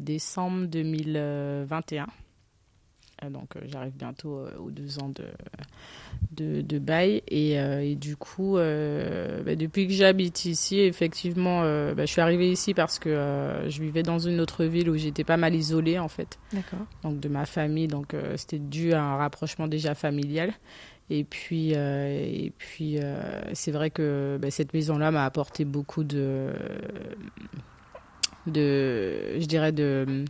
décembre 0.00 0.66
2021. 0.66 2.06
Donc 3.30 3.54
j'arrive 3.66 3.94
bientôt 3.96 4.46
aux 4.58 4.70
deux 4.70 4.98
ans 4.98 5.08
de, 5.08 5.24
de, 6.32 6.60
de 6.60 6.78
bail. 6.78 7.22
Et, 7.28 7.52
et, 7.52 7.94
du 7.96 8.16
coup, 8.16 8.54
bah, 8.54 9.56
depuis 9.56 9.86
que 9.86 9.92
j'habite 9.92 10.44
ici, 10.44 10.80
effectivement, 10.80 11.62
bah, 11.62 12.06
je 12.06 12.10
suis 12.10 12.20
arrivée 12.20 12.50
ici 12.50 12.74
parce 12.74 12.98
que 12.98 13.64
je 13.68 13.82
vivais 13.82 14.02
dans 14.02 14.18
une 14.18 14.40
autre 14.40 14.64
ville 14.64 14.90
où 14.90 14.96
j'étais 14.96 15.24
pas 15.24 15.36
mal 15.36 15.54
isolée 15.54 15.98
en 15.98 16.08
fait. 16.08 16.38
D'accord. 16.52 16.86
Donc 17.02 17.20
de 17.20 17.28
ma 17.28 17.46
famille, 17.46 17.88
donc 17.88 18.14
c'était 18.36 18.58
dû 18.58 18.92
à 18.92 19.02
un 19.02 19.16
rapprochement 19.16 19.68
déjà 19.68 19.94
familial. 19.94 20.52
Et 21.10 21.24
puis, 21.24 21.74
euh, 21.74 22.06
et 22.08 22.52
puis 22.56 22.98
euh, 22.98 23.42
c'est 23.52 23.72
vrai 23.72 23.90
que 23.90 24.38
bah, 24.40 24.50
cette 24.50 24.72
maison-là 24.72 25.10
m'a 25.10 25.24
apporté 25.24 25.64
beaucoup 25.64 26.02
de, 26.02 26.52
de, 28.46 29.38
je 29.38 29.44
dirais, 29.44 29.72
de 29.72 30.24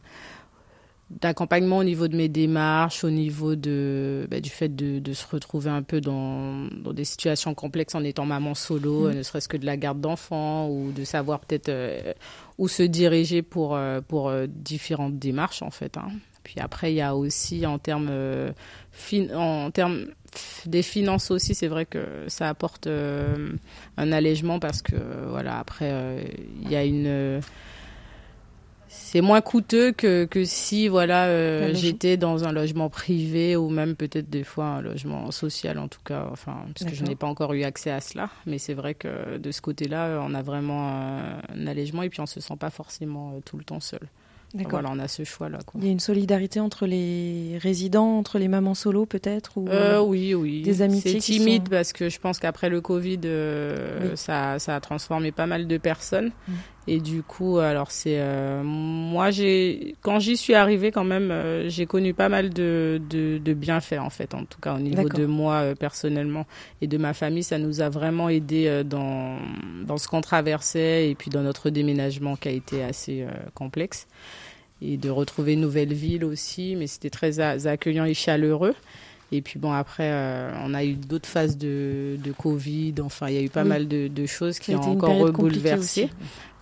d'accompagnement 1.11 1.79
au 1.79 1.85
niveau 1.85 2.09
de 2.09 2.17
mes 2.17 2.29
démarches, 2.29 3.05
au 3.05 3.11
niveau 3.11 3.55
de, 3.55 4.27
bah, 4.31 4.41
du 4.41 4.51
fait 4.51 4.75
de, 4.75 4.99
de, 4.99 5.13
se 5.13 5.27
retrouver 5.27 5.71
un 5.71 5.83
peu 5.83 6.01
dans, 6.01 6.67
dans, 6.83 6.93
des 6.93 7.05
situations 7.05 7.55
complexes 7.55 7.95
en 7.95 8.03
étant 8.05 8.27
maman 8.27 8.55
solo, 8.55 9.09
mmh. 9.09 9.15
ne 9.15 9.23
serait-ce 9.23 9.49
que 9.49 9.57
de 9.57 9.67
la 9.67 9.77
garde 9.77 10.01
d'enfants 10.01 10.69
ou 10.69 10.93
de 10.93 11.05
savoir 11.05 11.41
peut-être 11.41 11.69
euh, 11.69 12.13
où 12.59 12.69
se 12.69 12.83
diriger 12.83 13.43
pour, 13.43 13.79
pour 14.09 14.33
différentes 14.49 15.19
démarches 15.19 15.63
en 15.63 15.71
fait. 15.71 15.97
Hein. 15.99 16.09
Puis 16.43 16.57
après, 16.59 16.93
il 16.93 16.97
y 16.97 17.01
a 17.01 17.17
aussi 17.17 17.67
en 17.67 17.79
termes, 17.79 18.11
fin, 18.93 19.29
en 19.35 19.71
termes 19.71 20.07
des 20.67 20.83
finances 20.83 21.31
aussi, 21.31 21.55
c'est 21.55 21.69
vrai 21.69 21.87
que 21.87 22.25
ça 22.29 22.49
apporte 22.49 22.87
euh, 22.87 23.53
un 23.97 24.13
allègement 24.13 24.59
parce 24.59 24.83
que 24.83 24.97
voilà 25.29 25.59
après 25.59 25.91
euh, 25.91 26.25
il 26.63 26.71
y 26.71 26.77
a 26.77 26.85
une 26.85 27.41
c'est 28.97 29.21
moins 29.21 29.41
coûteux 29.41 29.93
que, 29.93 30.25
que 30.25 30.45
si 30.45 30.89
voilà 30.89 31.27
euh, 31.27 31.75
j'étais 31.75 32.17
dans 32.17 32.45
un 32.45 32.53
logement 32.53 32.89
privé 32.89 33.57
ou 33.57 33.69
même 33.69 33.97
peut-être 33.97 34.31
des 34.31 34.45
fois 34.45 34.67
un 34.67 34.83
logement 34.83 35.31
social 35.31 35.79
en 35.79 35.89
tout 35.89 36.01
cas 36.05 36.29
enfin 36.31 36.65
parce 36.75 36.91
que 36.91 36.97
je 36.97 37.05
n'ai 37.05 37.17
pas 37.17 37.27
encore 37.27 37.53
eu 37.55 37.65
accès 37.65 37.91
à 37.91 38.01
cela 38.01 38.31
mais 38.47 38.59
c'est 38.59 38.75
vrai 38.75 38.95
que 38.95 39.37
de 39.39 39.51
ce 39.51 39.61
côté-là 39.61 40.21
on 40.23 40.35
a 40.35 40.43
vraiment 40.43 40.89
un, 40.89 41.39
un 41.55 41.67
allègement 41.67 42.03
et 42.03 42.09
puis 42.09 42.21
on 42.21 42.27
se 42.27 42.41
sent 42.41 42.57
pas 42.59 42.71
forcément 42.71 43.41
tout 43.45 43.57
le 43.57 43.65
temps 43.65 43.81
seul. 43.81 44.09
Voilà, 44.69 44.91
on 44.93 44.99
a 44.99 45.09
ce 45.09 45.25
choix-là. 45.25 45.59
Il 45.77 45.85
y 45.85 45.89
a 45.89 45.91
une 45.91 46.01
solidarité 46.01 46.61
entre 46.61 46.87
les 46.87 47.59
résidents, 47.61 48.19
entre 48.19 48.39
les 48.39 48.47
mamans 48.47 48.75
solo 48.75 49.05
peut-être 49.05 49.59
ou 49.59 49.69
euh, 49.69 50.01
Oui, 50.01 50.33
oui. 50.35 50.63
Des 50.63 50.83
amitiés 50.83 51.15
C'est 51.15 51.19
timide 51.19 51.69
parce 51.69 51.93
que 51.93 52.09
je 52.09 52.21
pense 52.21 52.39
qu'après 52.39 52.69
le 52.69 52.81
Covid, 52.81 53.21
euh, 53.25 54.15
ça, 54.15 54.59
ça, 54.61 54.77
a 54.77 54.81
transformé 54.81 55.33
pas 55.33 55.47
mal 55.47 55.67
de 55.67 55.77
personnes. 55.77 56.31
Mm. 56.47 56.53
Et 56.87 57.01
du 57.01 57.23
coup, 57.23 57.59
alors 57.59 57.91
c'est 57.91 58.19
euh, 58.19 58.63
moi 58.63 59.31
j'ai 59.31 59.95
quand 60.03 60.19
j'y 60.19 60.37
suis 60.37 60.53
arrivée 60.53 60.91
quand 60.91 61.05
même, 61.05 61.31
euh, 61.31 61.69
j'ai 61.71 61.87
connu 61.87 62.13
pas 62.13 62.29
mal 62.29 62.51
de, 62.51 63.01
de, 63.09 63.39
de, 63.39 63.55
bienfaits 63.55 63.99
en 63.99 64.11
fait, 64.11 64.35
en 64.35 64.45
tout 64.45 64.61
cas 64.61 64.75
au 64.75 64.79
niveau 64.79 65.09
de 65.09 65.25
moi 65.25 65.55
euh, 65.55 65.75
personnellement 65.75 66.47
et 66.83 66.87
de 66.87 66.99
ma 66.99 67.15
famille, 67.15 67.43
ça 67.43 67.59
nous 67.59 67.81
a 67.81 67.89
vraiment 67.89 68.29
aidé 68.29 68.83
dans 68.85 69.39
dans 69.87 69.97
ce 69.97 70.09
qu'on 70.09 70.21
traversait 70.21 71.09
et 71.09 71.15
puis 71.15 71.31
dans 71.31 71.43
notre 71.43 71.71
déménagement 71.71 72.37
qui 72.37 72.49
a 72.49 72.53
été 72.53 72.85
assez 72.85 73.27
complexe. 73.55 74.07
Et 74.83 74.99
de 74.99 75.09
retrouver 75.09 75.55
une 75.55 75.63
nouvelle 75.63 75.95
ville 75.95 76.25
aussi, 76.25 76.77
mais 76.77 76.87
c'était 76.87 77.09
très 77.09 77.41
accueillant 77.41 78.05
et 78.05 78.13
chaleureux. 78.13 78.75
Et 79.35 79.43
puis 79.43 79.59
bon, 79.59 79.73
après, 79.73 80.11
euh, 80.13 80.53
on 80.65 80.75
a 80.75 80.85
eu 80.85 80.95
d'autres 80.95 81.29
phases 81.29 81.59
de, 81.59 82.17
de, 82.23 82.31
Covid. 82.31 82.95
Enfin, 83.03 83.29
il 83.29 83.35
y 83.35 83.39
a 83.39 83.43
eu 83.43 83.49
pas 83.49 83.65
mal 83.65 83.89
de, 83.89 84.07
de, 84.07 84.27
choses 84.27 84.61
qui 84.61 84.77
ont 84.77 84.81
encore 84.81 85.33
bouleversé. 85.33 86.09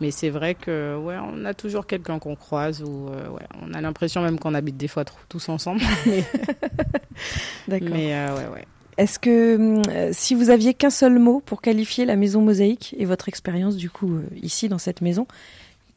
Mais 0.00 0.10
c'est 0.10 0.30
vrai 0.30 0.54
que 0.54 0.96
ouais, 0.96 1.16
on 1.22 1.44
a 1.44 1.52
toujours 1.52 1.86
quelqu'un 1.86 2.18
qu'on 2.18 2.34
croise 2.34 2.82
ou 2.82 3.08
euh, 3.08 3.28
ouais, 3.28 3.42
on 3.60 3.74
a 3.74 3.82
l'impression 3.82 4.22
même 4.22 4.38
qu'on 4.38 4.54
habite 4.54 4.78
des 4.78 4.88
fois 4.88 5.04
tous 5.28 5.50
ensemble. 5.50 5.82
D'accord. 7.68 7.88
Mais 7.92 8.14
euh, 8.14 8.34
ouais, 8.34 8.54
ouais. 8.54 8.66
Est-ce 8.96 9.18
que 9.18 9.56
hum, 9.56 10.12
si 10.12 10.34
vous 10.34 10.48
aviez 10.48 10.72
qu'un 10.72 10.90
seul 10.90 11.18
mot 11.18 11.42
pour 11.44 11.60
qualifier 11.60 12.06
la 12.06 12.16
maison 12.16 12.40
mosaïque 12.40 12.96
et 12.98 13.04
votre 13.04 13.28
expérience 13.28 13.76
du 13.76 13.90
coup 13.90 14.20
ici 14.42 14.70
dans 14.70 14.78
cette 14.78 15.02
maison, 15.02 15.26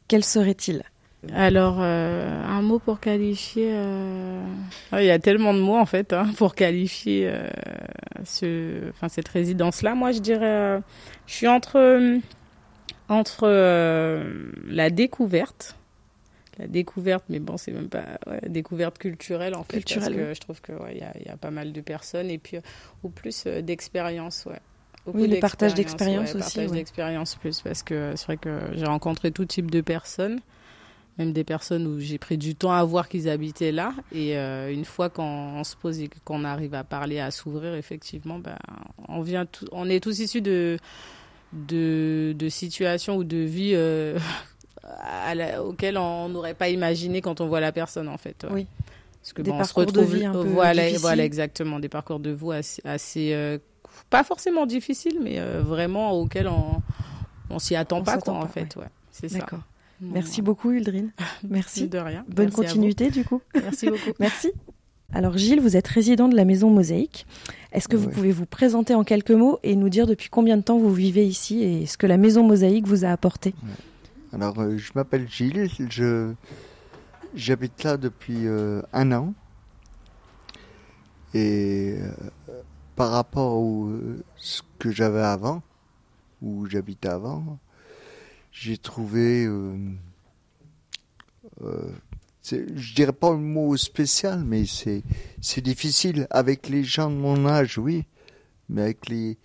quel 0.08 0.22
serait-il? 0.22 0.82
Alors, 1.34 1.78
euh, 1.80 2.44
un 2.44 2.62
mot 2.62 2.78
pour 2.78 3.00
qualifier. 3.00 3.70
Euh... 3.72 4.42
il 4.92 5.04
y 5.04 5.10
a 5.10 5.18
tellement 5.18 5.54
de 5.54 5.60
mots 5.60 5.76
en 5.76 5.86
fait 5.86 6.12
hein, 6.12 6.30
pour 6.36 6.54
qualifier 6.54 7.28
euh, 7.28 7.48
ce, 8.24 8.90
enfin 8.90 9.08
cette 9.08 9.28
résidence-là. 9.28 9.94
Moi, 9.94 10.12
je 10.12 10.20
dirais, 10.20 10.80
je 11.26 11.34
suis 11.34 11.48
entre 11.48 12.18
entre 13.08 13.48
la 14.68 14.90
découverte, 14.90 15.76
la 16.58 16.66
découverte, 16.66 17.24
mais 17.28 17.38
bon, 17.38 17.56
c'est 17.56 17.72
même 17.72 17.88
pas 17.88 18.18
ouais, 18.26 18.40
découverte 18.48 18.98
culturelle 18.98 19.54
en 19.54 19.64
fait, 19.64 19.84
parce 19.94 20.08
que 20.08 20.34
je 20.34 20.40
trouve 20.40 20.60
que 20.60 20.72
il 20.72 20.82
ouais, 20.82 20.94
y, 20.94 21.28
y, 21.28 21.30
a 21.30 21.36
pas 21.36 21.50
mal 21.50 21.72
de 21.72 21.80
personnes 21.80 22.30
et 22.30 22.38
puis 22.38 22.58
au 23.02 23.08
plus 23.08 23.46
d'expérience, 23.46 24.44
ouais. 24.46 24.60
Beaucoup 25.04 25.18
oui, 25.18 25.28
le 25.28 25.38
partage 25.38 25.74
d'expérience 25.74 26.34
ouais, 26.34 26.40
aussi. 26.40 26.56
Partage 26.56 26.72
d'expérience 26.72 27.36
plus, 27.36 27.60
parce 27.60 27.84
que 27.84 28.14
c'est 28.16 28.24
vrai 28.26 28.36
que 28.36 28.58
j'ai 28.72 28.86
rencontré 28.86 29.30
tout 29.30 29.44
type 29.44 29.70
de 29.70 29.80
personnes 29.80 30.40
même 31.18 31.32
des 31.32 31.44
personnes 31.44 31.86
où 31.86 31.98
j'ai 31.98 32.18
pris 32.18 32.36
du 32.36 32.54
temps 32.54 32.72
à 32.72 32.84
voir 32.84 33.08
qu'ils 33.08 33.28
habitaient 33.28 33.72
là. 33.72 33.94
Et 34.12 34.36
euh, 34.36 34.72
une 34.72 34.84
fois 34.84 35.08
qu'on 35.08 35.64
se 35.64 35.74
pose 35.76 36.00
et 36.00 36.10
qu'on 36.24 36.44
arrive 36.44 36.74
à 36.74 36.84
parler, 36.84 37.20
à 37.20 37.30
s'ouvrir, 37.30 37.74
effectivement, 37.74 38.38
ben, 38.38 38.56
on, 39.08 39.22
vient 39.22 39.46
on 39.72 39.88
est 39.88 40.00
tous 40.00 40.18
issus 40.18 40.42
de, 40.42 40.78
de, 41.52 42.34
de 42.36 42.48
situations 42.48 43.16
ou 43.16 43.24
de 43.24 43.38
vies 43.38 43.72
euh, 43.74 44.18
auxquelles 45.64 45.96
on 45.96 46.28
n'aurait 46.28 46.54
pas 46.54 46.68
imaginé 46.68 47.22
quand 47.22 47.40
on 47.40 47.46
voit 47.46 47.60
la 47.60 47.72
personne, 47.72 48.08
en 48.08 48.18
fait. 48.18 48.46
Oui. 48.50 48.66
Parce 49.22 49.32
que 49.32 49.42
des 49.42 49.50
bon, 49.50 49.58
parcours 49.58 49.84
on 49.84 49.88
se 49.88 49.88
retrouve, 49.88 50.12
de 50.12 50.18
vie 50.18 50.24
un 50.24 50.32
peu 50.32 50.44
voilà, 50.44 50.82
voilà, 50.98 51.24
exactement, 51.24 51.80
des 51.80 51.88
parcours 51.88 52.20
de 52.20 52.30
vie 52.30 52.52
assez, 52.52 52.82
assez 52.84 53.32
euh, 53.32 53.58
pas 54.08 54.22
forcément 54.22 54.66
difficiles, 54.66 55.18
mais 55.20 55.40
vraiment 55.40 56.12
auxquels 56.12 56.46
on, 56.46 56.80
on 57.50 57.58
s'y 57.58 57.74
attend 57.74 57.98
On 57.98 58.04
pas, 58.04 58.18
quoi, 58.18 58.34
en 58.34 58.46
fait. 58.46 58.76
Ouais, 58.76 58.86
c'est 59.10 59.28
ça. 59.28 59.38
D'accord. 59.38 59.62
Merci 60.00 60.42
beaucoup, 60.42 60.70
Uldrine. 60.70 61.10
Merci. 61.48 61.88
De 61.88 61.98
rien. 61.98 62.24
Bonne 62.28 62.46
Merci 62.46 62.56
continuité, 62.56 63.10
du 63.10 63.24
coup. 63.24 63.40
Merci 63.54 63.86
beaucoup. 63.86 64.10
Merci. 64.20 64.52
Alors, 65.12 65.38
Gilles, 65.38 65.60
vous 65.60 65.76
êtes 65.76 65.86
résident 65.86 66.28
de 66.28 66.34
la 66.34 66.44
maison 66.44 66.70
Mosaïque. 66.70 67.26
Est-ce 67.72 67.88
que 67.88 67.96
vous 67.96 68.08
pouvez 68.08 68.32
vous 68.32 68.46
présenter 68.46 68.94
en 68.94 69.04
quelques 69.04 69.30
mots 69.30 69.58
et 69.62 69.76
nous 69.76 69.88
dire 69.88 70.06
depuis 70.06 70.28
combien 70.28 70.56
de 70.56 70.62
temps 70.62 70.78
vous 70.78 70.92
vivez 70.92 71.24
ici 71.24 71.62
et 71.62 71.86
ce 71.86 71.96
que 71.96 72.06
la 72.06 72.16
maison 72.16 72.42
Mosaïque 72.42 72.86
vous 72.86 73.04
a 73.04 73.08
apporté? 73.08 73.54
Alors, 74.32 74.58
euh, 74.58 74.76
je 74.76 74.92
m'appelle 74.94 75.28
Gilles, 75.28 75.68
je 75.90 76.32
j'habite 77.34 77.84
là 77.84 77.96
depuis 77.96 78.46
euh, 78.46 78.82
un 78.92 79.12
an. 79.12 79.34
Et 81.34 81.96
euh, 82.00 82.62
par 82.96 83.10
rapport 83.10 83.56
à 83.56 83.92
ce 84.36 84.62
que 84.78 84.90
j'avais 84.90 85.22
avant, 85.22 85.62
où 86.42 86.66
j'habitais 86.66 87.08
avant, 87.08 87.58
j'ai 88.58 88.78
trouvé, 88.78 89.44
euh, 89.44 89.76
euh, 91.60 91.90
je 92.42 92.94
dirais 92.94 93.12
pas 93.12 93.28
un 93.28 93.36
mot 93.36 93.76
spécial, 93.76 94.44
mais 94.44 94.64
c'est 94.64 95.02
c'est 95.42 95.60
difficile 95.60 96.26
avec 96.30 96.70
les 96.70 96.82
gens 96.82 97.10
de 97.10 97.16
mon 97.16 97.46
âge, 97.46 97.76
oui, 97.76 98.06
mais 98.70 98.82
avec 98.82 99.10
les 99.10 99.36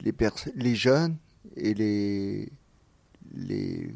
les, 0.00 0.14
les 0.54 0.74
jeunes 0.74 1.16
et 1.56 1.74
les 1.74 2.48
les 3.34 3.94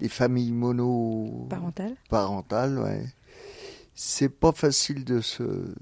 les 0.00 0.08
familles 0.08 0.52
mono 0.52 1.46
Parental 1.50 1.96
parentales, 2.08 2.78
ouais. 2.78 3.04
C'est 3.94 4.30
pas 4.30 4.52
facile 4.52 5.04
de 5.04 5.20
se 5.20 5.74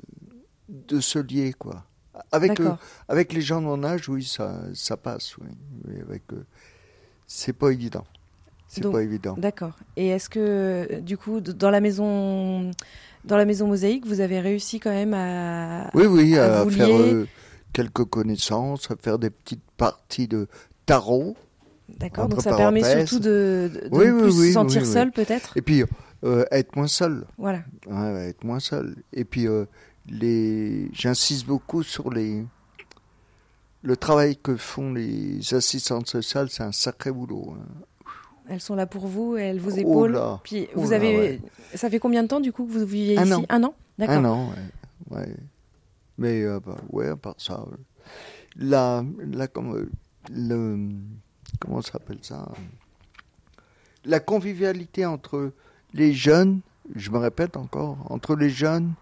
de 0.68 1.00
se 1.00 1.20
lier 1.20 1.52
quoi. 1.52 1.86
Avec 2.32 2.58
euh, 2.58 2.74
avec 3.06 3.32
les 3.32 3.42
gens 3.42 3.60
de 3.60 3.66
mon 3.66 3.84
âge, 3.84 4.08
oui, 4.08 4.24
ça 4.24 4.60
ça 4.74 4.96
passe, 4.96 5.36
oui. 5.38 5.50
Mais 5.84 6.00
avec 6.00 6.24
c'est 7.32 7.52
pas 7.52 7.70
évident. 7.70 8.04
C'est 8.66 8.82
pas 8.90 9.02
évident. 9.02 9.36
D'accord. 9.38 9.78
Et 9.96 10.08
est-ce 10.08 10.28
que, 10.28 11.00
du 11.00 11.16
coup, 11.16 11.40
dans 11.40 11.70
la 11.70 11.80
maison, 11.80 12.72
dans 13.24 13.36
la 13.36 13.44
maison 13.44 13.68
Mosaïque, 13.68 14.04
vous 14.04 14.20
avez 14.20 14.40
réussi 14.40 14.80
quand 14.80 14.90
même 14.90 15.14
à. 15.14 15.90
Oui, 15.94 16.06
oui, 16.06 16.36
à 16.36 16.60
à, 16.60 16.64
vous 16.64 16.70
faire 16.70 16.88
lier. 16.88 17.12
euh, 17.12 17.26
quelques 17.72 18.04
connaissances, 18.04 18.90
à 18.90 18.96
faire 18.96 19.20
des 19.20 19.30
petites 19.30 19.62
parties 19.76 20.26
de 20.26 20.48
tarot. 20.86 21.36
D'accord. 21.98 22.28
Donc 22.28 22.42
ça 22.42 22.56
permet 22.56 22.82
surtout 22.82 23.20
de, 23.20 23.70
de, 23.74 23.88
Oui, 23.92 24.06
ne 24.06 24.12
oui, 24.12 24.22
plus 24.22 24.48
se 24.48 24.52
sentir 24.52 24.84
seul, 24.84 25.12
peut-être. 25.12 25.56
Et 25.56 25.62
puis 25.62 25.84
euh, 26.24 26.44
être 26.50 26.74
moins 26.74 26.88
seul. 26.88 27.24
Voilà. 27.38 27.60
Ouais, 27.86 28.12
ouais, 28.12 28.28
être 28.30 28.42
moins 28.44 28.60
seul. 28.60 28.96
Et 29.12 29.24
puis, 29.24 29.46
euh, 29.46 29.66
les... 30.08 30.90
j'insiste 30.92 31.46
beaucoup 31.46 31.82
sur 31.84 32.10
les... 32.10 32.44
le 33.82 33.96
travail 33.96 34.36
que 34.36 34.56
font 34.56 34.92
les 34.92 35.54
assistantes 35.54 36.08
sociales, 36.08 36.48
c'est 36.50 36.62
un 36.62 36.72
sacré 36.72 37.10
boulot. 37.12 37.54
hein. 37.58 37.64
Elles 38.48 38.60
sont 38.60 38.74
là 38.74 38.86
pour 38.86 39.06
vous, 39.06 39.36
elles 39.36 39.60
vous 39.60 39.74
Oh 39.76 39.78
épaulent. 39.80 40.12
là, 40.12 40.40
Puis 40.42 40.66
oh 40.74 40.80
vous 40.80 40.90
là, 40.90 40.96
avez. 40.96 41.16
ouais. 41.18 41.40
Ça 41.74 41.88
fait 41.88 42.00
combien 42.00 42.22
de 42.24 42.28
temps 42.28 42.40
du 42.40 42.52
coup 42.52 42.66
que 42.66 42.72
vous 42.72 42.84
vivez 42.84 43.16
Un 43.16 43.24
ici 43.24 43.34
an. 43.34 43.44
Un 43.48 43.62
an. 43.64 43.74
D'accord. 43.98 44.16
Un 44.16 44.24
an, 44.24 44.48
ouais. 45.10 45.16
ouais. 45.18 45.36
Mais, 46.18 46.42
euh, 46.42 46.58
bah, 46.64 46.76
ouais, 46.90 47.08
à 47.08 47.16
part 47.16 47.36
ça, 47.38 47.64
euh, 47.70 47.76
la, 48.56 49.04
la, 49.20 49.46
comme, 49.46 49.74
euh, 49.76 49.88
le, 50.30 50.88
comment 51.60 51.80
s'appelle 51.80 52.18
ça 52.22 52.48
La 54.04 54.18
convivialité 54.20 55.06
entre 55.06 55.52
les 55.94 56.12
jeunes, 56.12 56.60
je 56.96 57.10
me 57.10 57.18
répète 57.18 57.56
encore, 57.56 57.98
entre 58.10 58.34
les 58.34 58.50
jeunes 58.50 58.92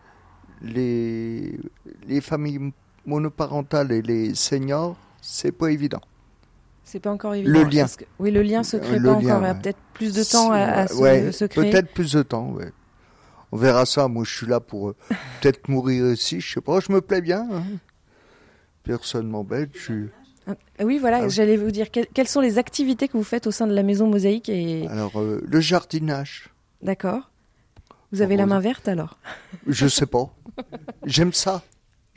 les, 0.61 1.59
les 2.07 2.21
familles 2.21 2.73
monoparentales 3.09 3.91
et 3.93 4.03
les 4.03 4.35
seniors, 4.35 4.97
c'est 5.21 5.53
pas 5.53 5.71
évident. 5.73 6.01
C'est 6.85 7.01
pas 7.01 7.11
encore 7.11 7.35
évident. 7.35 7.53
Le 7.53 7.65
lien. 7.65 7.87
Que- 7.87 8.05
oui, 8.19 8.31
le 8.31 8.43
lien 8.43 8.63
se 8.63 8.77
crée 8.77 8.99
Le 8.99 9.13
pas 9.15 9.21
lien, 9.21 9.37
encore. 9.37 9.43
Ouais. 9.49 9.55
peut-être 9.61 9.79
plus 9.95 10.15
de 10.15 10.23
temps 10.23 10.53
à, 10.53 10.59
à 10.59 10.87
se, 10.87 10.95
Ouais, 10.95 11.33
se 11.33 11.45
créer. 11.45 11.71
Peut-être 11.71 11.93
plus 11.93 12.13
de 12.13 12.23
temps, 12.23 12.51
ouais. 12.53 12.73
On 13.53 13.57
verra 13.57 13.85
ça. 13.87 14.09
Moi, 14.09 14.25
je 14.25 14.35
suis 14.35 14.47
là 14.47 14.61
pour 14.61 14.91
euh, 14.91 14.97
peut-être 15.41 15.69
mourir 15.69 16.05
aussi. 16.05 16.41
Je 16.41 16.53
sais 16.55 16.61
pas. 16.61 16.81
Je 16.81 16.93
me 16.93 17.01
plais 17.01 17.21
bien. 17.21 17.47
hein. 17.53 17.65
Personne 18.85 19.29
m'embête. 19.29 19.71
Je 19.75 19.79
suis. 19.81 20.09
Ah, 20.47 20.55
Oui, 20.85 20.99
voilà. 20.99 21.19
Ah 21.19 21.25
oui. 21.25 21.31
J'allais 21.31 21.57
vous 21.57 21.71
dire 21.71 21.91
que- 21.91 22.05
quelles 22.15 22.29
sont 22.29 22.41
les 22.41 22.59
activités 22.59 23.07
que 23.09 23.17
vous 23.19 23.25
faites 23.25 23.47
au 23.47 23.51
sein 23.51 23.67
de 23.67 23.75
la 23.75 23.83
maison 23.83 24.07
Mosaïque 24.09 24.49
et 24.49 24.87
Alors, 24.89 25.21
euh, 25.21 25.43
le 25.47 25.61
jardinage. 25.61 26.49
d'accord. 26.83 27.31
Vous 28.13 28.23
avez 28.23 28.37
la 28.39 28.47
main 28.47 28.61
verte 28.61 28.89
alors 28.89 29.19
Je 29.67 29.87
sais 29.87 30.07
pas. 30.07 30.31
J'aime 31.05 31.35
ça. 31.35 31.63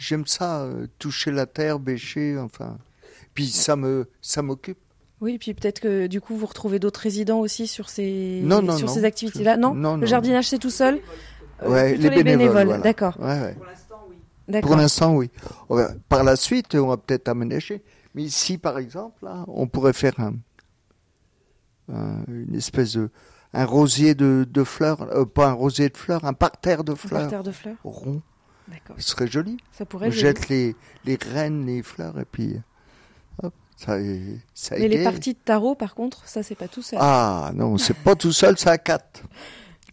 J'aime 0.04 0.26
ça, 0.26 0.62
euh, 0.64 0.88
toucher 0.98 1.30
la 1.30 1.46
terre, 1.46 1.78
bêcher, 1.78 2.40
enfin. 2.40 2.80
Puis 3.36 3.48
ça 3.50 3.76
me, 3.76 4.10
ça 4.20 4.42
m'occupe. 4.42 4.80
Oui, 5.22 5.38
puis 5.38 5.54
peut-être 5.54 5.80
que 5.80 6.08
du 6.08 6.20
coup 6.20 6.36
vous 6.36 6.48
retrouvez 6.48 6.80
d'autres 6.80 7.02
résidents 7.02 7.40
aussi 7.40 7.68
sur 7.68 7.88
ces 7.88 8.42
Non, 8.44 8.64
non, 8.64 8.76
sur 8.78 8.88
non. 8.88 8.94
ces 8.96 9.06
activités-là. 9.06 9.58
Non, 9.58 9.76
Non, 9.76 9.98
le 9.98 10.08
jardinage 10.08 10.48
c'est 10.50 10.58
tout 10.58 10.72
seul. 10.72 11.00
Euh, 11.62 11.70
Ouais, 11.70 11.96
les 11.96 12.24
bénévoles, 12.24 12.66
voilà. 12.66 12.80
D'accord, 12.82 13.16
Ouais, 13.20 13.40
ouais. 13.40 13.54
Pour 13.54 14.52
d'accord. 14.54 14.76
l'instant, 14.78 15.14
oui. 15.16 15.30
On 15.70 15.76
va- 15.76 15.92
Par 16.10 16.24
la 16.24 16.36
suite, 16.36 16.74
on 16.74 16.88
va 16.88 16.98
peut-être 16.98 17.28
aménager. 17.28 17.84
Mais 18.16 18.24
ici, 18.24 18.58
par 18.58 18.80
exemple, 18.80 19.24
là, 19.24 19.46
on 19.48 19.68
pourrait 19.68 19.94
faire 19.94 20.20
un, 20.20 20.34
un- 21.94 22.24
une 22.28 22.56
espèce 22.56 22.94
de, 22.94 23.10
un 23.54 23.66
rosier 23.66 24.16
de, 24.16 24.48
de 24.50 24.64
fleurs, 24.64 25.04
euh, 25.16 25.26
pas 25.26 25.50
un 25.50 25.54
rosier 25.54 25.90
de 25.90 25.98
fleurs, 25.98 26.26
un 26.26 26.34
parterre 26.34 26.84
de 26.84 26.94
Un 26.94 26.96
fleurs 26.96 27.22
parterre 27.22 27.44
de 27.44 27.52
fleurs. 27.52 27.76
rond. 27.84 28.22
Ce 28.98 29.10
serait 29.10 29.28
joli. 29.28 29.58
Ça 29.72 29.84
On 29.84 29.86
pourrait. 29.86 30.12
jette 30.12 30.50
les, 30.50 30.76
les 31.06 31.18
graines, 31.18 31.66
les 31.66 31.84
fleurs, 31.84 32.20
et 32.20 32.26
puis, 32.26 32.56
hop, 33.44 33.54
ça. 33.76 33.98
Mais 33.98 34.88
les 34.88 35.04
parties 35.04 35.34
de 35.34 35.40
tarot, 35.40 35.76
par 35.76 35.96
contre, 35.96 36.28
ça 36.28 36.44
c'est 36.44 36.56
pas 36.56 36.68
tout 36.68 36.82
seul. 36.82 37.00
Ah 37.02 37.52
non, 37.56 37.78
c'est 37.78 37.96
pas 37.98 38.16
tout 38.16 38.32
seul, 38.32 38.58
c'est 38.58 38.70
à 38.70 38.78
quatre. 38.78 39.24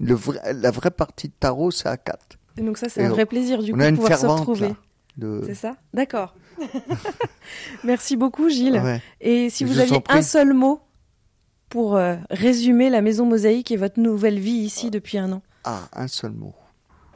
Le 0.01 0.15
vrai, 0.15 0.41
la 0.55 0.71
vraie 0.71 0.91
partie 0.91 1.29
de 1.29 1.35
tarot, 1.39 1.71
c'est 1.71 1.89
à 1.89 1.97
quatre. 1.97 2.39
Et 2.57 2.63
Donc 2.63 2.79
ça 2.79 2.89
c'est 2.89 3.05
un 3.05 3.09
vrai 3.09 3.27
plaisir 3.27 3.63
du 3.63 3.73
on 3.73 3.77
coup 3.77 3.83
a 3.83 3.91
de 3.91 3.97
pouvoir 3.97 4.19
se 4.19 4.27
retrouver. 4.27 4.73
De... 5.17 5.43
C'est 5.47 5.55
ça? 5.55 5.77
D'accord. 5.95 6.35
Merci 7.85 8.17
beaucoup 8.17 8.49
Gilles. 8.49 8.81
Ouais. 8.81 9.03
Et 9.21 9.51
si 9.51 9.67
Je 9.67 9.73
vous 9.73 9.79
aviez 9.81 10.03
un 10.09 10.23
seul 10.23 10.55
mot 10.55 10.81
pour 11.69 11.97
euh, 11.97 12.17
résumer 12.31 12.91
la 12.91 13.03
maison 13.03 13.27
Mosaïque 13.27 13.71
et 13.71 13.77
votre 13.77 14.01
nouvelle 14.01 14.39
vie 14.39 14.51
ici 14.53 14.91
depuis 14.91 15.19
un 15.19 15.33
an? 15.33 15.43
Ah, 15.65 15.89
un 15.93 16.09
seul 16.09 16.33
mot. 16.33 16.55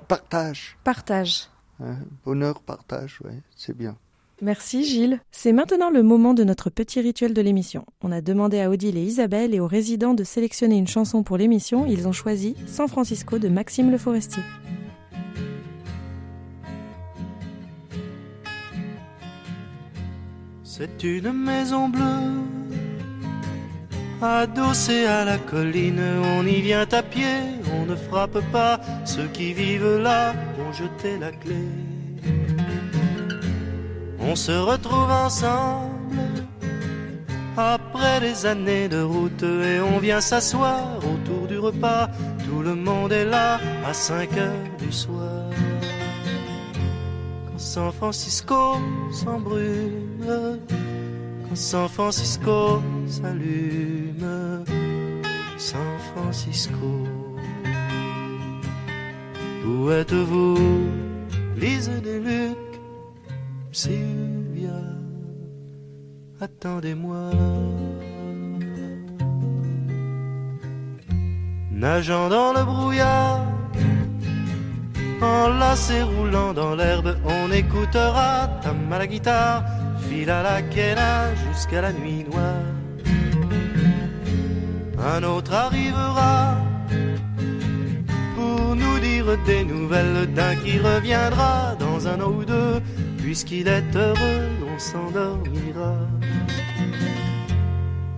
Partage. 0.09 0.76
Partage. 0.85 1.49
Hein. 1.81 1.97
Bonheur, 2.25 2.61
partage, 2.62 3.21
ouais, 3.25 3.41
c'est 3.57 3.76
bien. 3.76 3.97
Merci 4.43 4.85
Gilles. 4.85 5.21
C'est 5.31 5.52
maintenant 5.52 5.91
le 5.91 6.02
moment 6.02 6.35
de 6.35 6.43
notre 6.43 6.69
petit 6.69 7.00
rituel 7.00 7.33
de 7.33 7.41
l'émission. 7.41 7.87
On 8.02 8.11
a 8.11 8.21
demandé 8.21 8.61
à 8.61 8.71
Odile 8.71 8.99
et 8.99 9.05
Isabelle 9.05 9.55
et 9.55 9.61
aux 9.61 9.69
résidents 9.69 10.14
de 10.14 10.25
sélectionner 10.25 10.76
une 10.76 10.88
chanson 10.88 11.23
pour 11.23 11.37
l'émission. 11.37 11.87
Ils 11.87 12.09
ont 12.09 12.12
choisi 12.12 12.57
San 12.67 12.88
Francisco 12.88 13.38
de 13.38 13.49
Maxime 13.49 13.93
Le 13.93 13.99
Forestier. 13.99 14.43
C'est 20.64 21.05
une 21.05 21.33
maison 21.33 21.88
bleue, 21.88 22.41
adossée 24.21 25.05
à 25.05 25.25
la 25.25 25.38
colline. 25.38 26.02
On 26.37 26.45
y 26.45 26.61
vient 26.61 26.88
à 26.91 27.02
pied, 27.05 27.37
on 27.79 27.87
ne 27.87 27.95
frappe 27.95 28.41
pas. 28.50 28.81
Ceux 29.05 29.29
qui 29.29 29.52
vivent 29.52 29.99
là 29.99 30.35
jeté 30.73 31.19
la 31.19 31.31
clé. 31.33 31.64
On 34.21 34.35
se 34.35 34.52
retrouve 34.52 35.11
ensemble 35.11 35.93
après 37.57 38.21
des 38.21 38.47
années 38.47 38.88
de 38.88 39.02
route 39.02 39.43
et 39.43 39.81
on 39.81 39.99
vient 39.99 40.21
s'asseoir 40.21 40.99
autour 40.99 41.47
du 41.47 41.59
repas. 41.59 42.09
Tout 42.47 42.62
le 42.62 42.75
monde 42.75 43.12
est 43.12 43.25
là 43.25 43.61
à 43.87 43.93
5 43.93 44.37
heures 44.38 44.76
du 44.79 44.91
soir. 44.93 45.50
Quand 47.47 47.59
San 47.59 47.93
Francisco 47.93 48.76
s'embrume, 49.12 50.59
quand 51.49 51.57
San 51.57 51.88
Francisco 51.88 52.81
s'allume, 53.07 54.64
San 55.59 55.99
Francisco. 56.14 57.22
Où 59.64 59.90
êtes-vous, 59.90 60.59
Lise 61.57 61.90
Luc, 62.04 62.57
Sylvia, 63.71 64.80
attendez-moi. 66.41 67.30
Nageant 71.71 72.28
dans 72.28 72.52
le 72.52 72.65
brouillard, 72.65 73.47
enlacé 75.21 76.02
roulant 76.02 76.52
dans 76.52 76.75
l'herbe, 76.75 77.17
on 77.25 77.52
écoutera 77.52 78.49
tam 78.63 78.93
à 78.93 78.99
la 78.99 79.06
guitare, 79.06 79.65
fil 80.08 80.28
à 80.28 80.43
la 80.43 80.63
quena 80.63 81.34
jusqu'à 81.34 81.82
la 81.82 81.93
nuit 81.93 82.25
noire. 82.25 82.67
Un 84.99 85.23
autre 85.23 85.52
arrivera 85.54 86.56
des 89.47 89.65
nouvelles 89.65 90.26
d'un 90.35 90.54
qui 90.56 90.78
reviendra 90.78 91.75
dans 91.78 92.06
un 92.08 92.21
an 92.21 92.30
ou 92.30 92.45
deux, 92.45 92.80
puisqu'il 93.19 93.69
est 93.69 93.95
heureux, 93.95 94.49
on 94.75 94.78
s'endormira. 94.78 95.97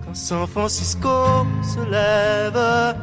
Quand 0.03 0.15
San 0.15 0.47
Francisco 0.47 1.45
se 1.61 1.81
lève, 1.89 2.95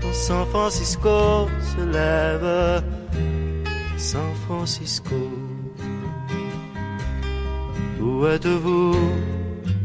quand 0.00 0.12
San 0.12 0.46
Francisco 0.46 1.48
se 1.70 1.82
lève, 1.84 2.82
San 3.96 4.34
Francisco. 4.46 5.16
Où 8.00 8.26
êtes-vous, 8.26 8.94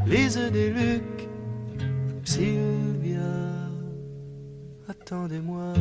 Lise 0.06 0.50
des 0.52 0.70
Luc, 0.70 1.30
Sylvia, 2.24 3.32
attendez-moi. 4.90 5.74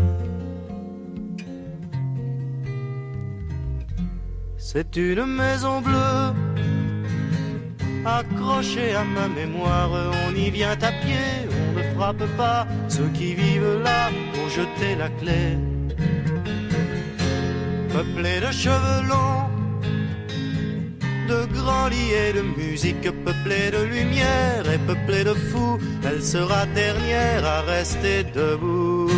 C'est 4.73 4.95
une 4.95 5.27
maison 5.27 5.81
bleue, 5.81 6.33
accrochée 8.05 8.95
à 8.95 9.03
ma 9.03 9.27
mémoire. 9.27 9.91
On 10.29 10.33
y 10.33 10.49
vient 10.49 10.79
à 10.81 10.93
pied, 11.03 11.27
on 11.51 11.77
ne 11.77 11.83
frappe 11.97 12.25
pas. 12.37 12.69
Ceux 12.87 13.09
qui 13.09 13.35
vivent 13.35 13.83
là 13.83 14.11
ont 14.41 14.49
jeté 14.49 14.95
la 14.97 15.09
clé. 15.09 15.59
Peuplée 17.93 18.39
de 18.47 18.53
cheveux 18.53 19.03
longs, 19.09 19.51
de 21.29 21.53
grands 21.53 21.89
lits 21.89 22.13
et 22.13 22.33
de 22.33 22.43
musique, 22.43 23.11
peuplée 23.25 23.73
de 23.73 23.83
lumière 23.97 24.71
et 24.73 24.79
peuplée 24.79 25.25
de 25.25 25.35
fous, 25.35 25.81
elle 26.05 26.23
sera 26.23 26.65
dernière 26.67 27.45
à 27.45 27.63
rester 27.63 28.23
debout. 28.23 29.11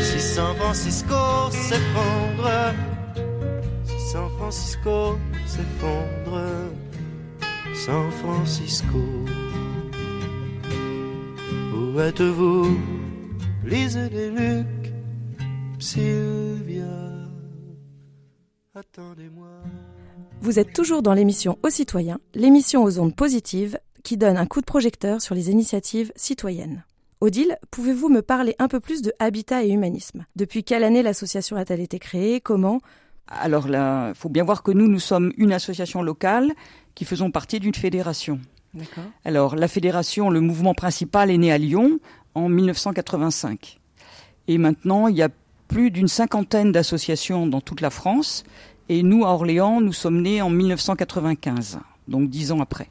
Si 0.00 0.18
San 0.18 0.56
Francisco 0.56 1.50
s'effondre, 1.50 2.50
Francisco 4.44 5.16
s'effondre, 5.46 6.38
San 7.74 8.10
Francisco, 8.10 8.98
attendez-moi. 18.74 19.48
Vous 20.42 20.58
êtes 20.58 20.74
toujours 20.74 21.00
dans 21.00 21.14
l'émission 21.14 21.58
Aux 21.62 21.70
citoyens, 21.70 22.20
l'émission 22.34 22.84
aux 22.84 22.98
ondes 22.98 23.16
positives 23.16 23.78
qui 24.02 24.18
donne 24.18 24.36
un 24.36 24.44
coup 24.44 24.60
de 24.60 24.66
projecteur 24.66 25.22
sur 25.22 25.34
les 25.34 25.48
initiatives 25.48 26.12
citoyennes. 26.16 26.84
Odile, 27.22 27.56
pouvez-vous 27.70 28.10
me 28.10 28.20
parler 28.20 28.54
un 28.58 28.68
peu 28.68 28.78
plus 28.78 29.00
de 29.00 29.14
Habitat 29.18 29.64
et 29.64 29.70
Humanisme? 29.70 30.26
Depuis 30.36 30.64
quelle 30.64 30.84
année 30.84 31.02
l'association 31.02 31.56
a-t-elle 31.56 31.80
été 31.80 31.98
créée? 31.98 32.42
Comment? 32.42 32.82
Alors 33.26 33.68
là, 33.68 34.08
il 34.10 34.14
faut 34.14 34.28
bien 34.28 34.44
voir 34.44 34.62
que 34.62 34.70
nous, 34.70 34.88
nous 34.88 34.98
sommes 34.98 35.32
une 35.36 35.52
association 35.52 36.02
locale 36.02 36.52
qui 36.94 37.04
faisons 37.04 37.30
partie 37.30 37.60
d'une 37.60 37.74
fédération. 37.74 38.40
D'accord. 38.74 39.04
Alors, 39.24 39.56
la 39.56 39.68
fédération, 39.68 40.30
le 40.30 40.40
mouvement 40.40 40.74
principal 40.74 41.30
est 41.30 41.38
né 41.38 41.52
à 41.52 41.58
Lyon 41.58 42.00
en 42.34 42.48
1985. 42.48 43.80
Et 44.48 44.58
maintenant, 44.58 45.08
il 45.08 45.16
y 45.16 45.22
a 45.22 45.28
plus 45.68 45.90
d'une 45.90 46.08
cinquantaine 46.08 46.72
d'associations 46.72 47.46
dans 47.46 47.60
toute 47.60 47.80
la 47.80 47.90
France. 47.90 48.44
Et 48.88 49.02
nous, 49.02 49.24
à 49.24 49.28
Orléans, 49.28 49.80
nous 49.80 49.92
sommes 49.92 50.20
nés 50.20 50.42
en 50.42 50.50
1995, 50.50 51.78
donc 52.08 52.28
dix 52.28 52.52
ans 52.52 52.60
après. 52.60 52.88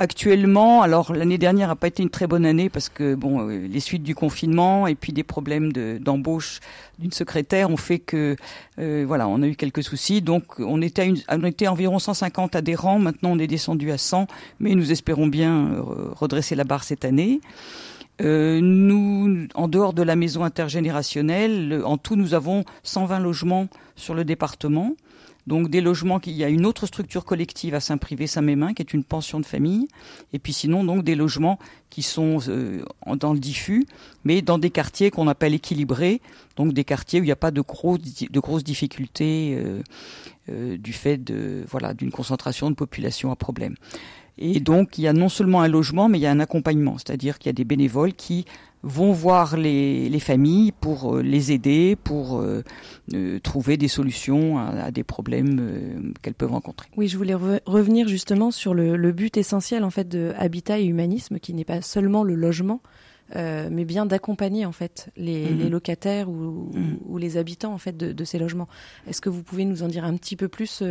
Actuellement, 0.00 0.82
alors 0.82 1.12
l'année 1.12 1.38
dernière 1.38 1.66
n'a 1.66 1.74
pas 1.74 1.88
été 1.88 2.04
une 2.04 2.08
très 2.08 2.28
bonne 2.28 2.46
année 2.46 2.68
parce 2.68 2.88
que 2.88 3.16
bon, 3.16 3.48
euh, 3.48 3.66
les 3.66 3.80
suites 3.80 4.04
du 4.04 4.14
confinement 4.14 4.86
et 4.86 4.94
puis 4.94 5.12
des 5.12 5.24
problèmes 5.24 5.72
d'embauche 5.72 6.60
d'une 7.00 7.10
secrétaire 7.10 7.68
ont 7.68 7.76
fait 7.76 7.98
que 7.98 8.36
euh, 8.78 9.04
voilà, 9.04 9.26
on 9.26 9.42
a 9.42 9.48
eu 9.48 9.56
quelques 9.56 9.82
soucis. 9.82 10.22
Donc 10.22 10.60
on 10.60 10.82
était, 10.82 11.12
à 11.26 11.36
on 11.36 11.42
était 11.42 11.66
environ 11.66 11.98
150 11.98 12.54
adhérents. 12.54 13.00
Maintenant, 13.00 13.30
on 13.32 13.40
est 13.40 13.48
descendu 13.48 13.90
à 13.90 13.98
100, 13.98 14.28
mais 14.60 14.76
nous 14.76 14.92
espérons 14.92 15.26
bien 15.26 15.72
euh, 15.72 15.82
redresser 16.12 16.54
la 16.54 16.62
barre 16.62 16.84
cette 16.84 17.04
année. 17.04 17.40
Euh, 18.20 18.60
nous, 18.60 19.46
en 19.54 19.68
dehors 19.68 19.92
de 19.92 20.02
la 20.02 20.16
maison 20.16 20.44
intergénérationnelle, 20.44 21.82
en 21.84 21.98
tout, 21.98 22.16
nous 22.16 22.34
avons 22.34 22.64
120 22.82 23.20
logements 23.20 23.68
sur 23.96 24.14
le 24.14 24.24
département. 24.24 24.94
Donc 25.48 25.70
des 25.70 25.80
logements, 25.80 26.20
il 26.26 26.34
y 26.34 26.44
a 26.44 26.50
une 26.50 26.66
autre 26.66 26.84
structure 26.84 27.24
collective 27.24 27.74
à 27.74 27.80
Saint-Privé-Saint-Mémin 27.80 28.74
qui 28.74 28.82
est 28.82 28.92
une 28.92 29.02
pension 29.02 29.40
de 29.40 29.46
famille, 29.46 29.88
et 30.34 30.38
puis 30.38 30.52
sinon 30.52 30.84
donc 30.84 31.04
des 31.04 31.14
logements 31.14 31.58
qui 31.88 32.02
sont 32.02 32.38
euh, 32.48 32.84
dans 33.16 33.32
le 33.32 33.38
diffus, 33.38 33.86
mais 34.24 34.42
dans 34.42 34.58
des 34.58 34.68
quartiers 34.68 35.10
qu'on 35.10 35.26
appelle 35.26 35.54
équilibrés, 35.54 36.20
donc 36.56 36.74
des 36.74 36.84
quartiers 36.84 37.20
où 37.20 37.22
il 37.22 37.28
n'y 37.28 37.32
a 37.32 37.36
pas 37.36 37.50
de, 37.50 37.62
de 37.62 38.40
grosses 38.40 38.64
difficultés 38.64 39.56
euh, 39.56 39.80
euh, 40.50 40.76
du 40.76 40.92
fait 40.92 41.16
de 41.16 41.64
voilà 41.66 41.94
d'une 41.94 42.10
concentration 42.10 42.68
de 42.68 42.74
population 42.74 43.30
à 43.32 43.36
problème. 43.36 43.74
Et 44.38 44.60
donc 44.60 44.98
il 44.98 45.02
y 45.02 45.08
a 45.08 45.12
non 45.12 45.28
seulement 45.28 45.60
un 45.62 45.68
logement, 45.68 46.08
mais 46.08 46.18
il 46.18 46.22
y 46.22 46.26
a 46.26 46.30
un 46.30 46.40
accompagnement, 46.40 46.96
c'est-à-dire 46.98 47.38
qu'il 47.38 47.48
y 47.48 47.50
a 47.50 47.54
des 47.54 47.64
bénévoles 47.64 48.14
qui 48.14 48.44
vont 48.82 49.12
voir 49.12 49.56
les, 49.56 50.08
les 50.08 50.20
familles 50.20 50.72
pour 50.72 51.16
euh, 51.16 51.22
les 51.22 51.50
aider, 51.50 51.96
pour 51.96 52.38
euh, 52.38 52.62
euh, 53.12 53.40
trouver 53.40 53.76
des 53.76 53.88
solutions 53.88 54.58
à, 54.58 54.90
des 54.92 55.02
problèmes 55.02 56.14
qu'elles 56.22 56.34
peuvent 56.34 56.52
rencontrer. 56.52 56.88
Oui, 56.96 57.08
je 57.08 57.16
voulais 57.16 57.34
revenir 57.34 58.06
justement 58.06 58.50
sur 58.50 58.74
le, 58.74 58.96
le, 58.96 59.12
but 59.12 59.36
essentiel 59.36 59.82
en 59.82 59.90
fait 59.90 60.08
de 60.08 60.32
Habitat 60.36 60.78
et 60.78 60.84
Humanisme, 60.84 61.40
qui 61.40 61.54
n'est 61.54 61.64
pas 61.64 61.82
seulement 61.82 62.22
le 62.22 62.36
logement, 62.36 62.80
euh, 63.36 63.68
mais 63.70 63.84
bien 63.84 64.06
d'accompagner 64.06 64.64
en 64.64 64.72
fait 64.72 65.10
les, 65.16 65.50
mhm. 65.50 65.58
les 65.58 65.68
locataires 65.68 66.30
ou, 66.30 66.70
mhm. 66.72 66.98
ou, 67.06 67.18
les 67.18 67.36
habitants 67.36 67.74
en 67.74 67.78
fait 67.78 67.96
de, 67.96 68.12
de 68.12 68.24
ces 68.24 68.38
logements. 68.38 68.68
Est-ce 69.08 69.20
que 69.20 69.28
vous 69.28 69.42
pouvez 69.42 69.64
nous 69.64 69.82
en 69.82 69.88
dire 69.88 70.04
un 70.04 70.16
petit 70.16 70.36
peu 70.36 70.48
plus 70.48 70.82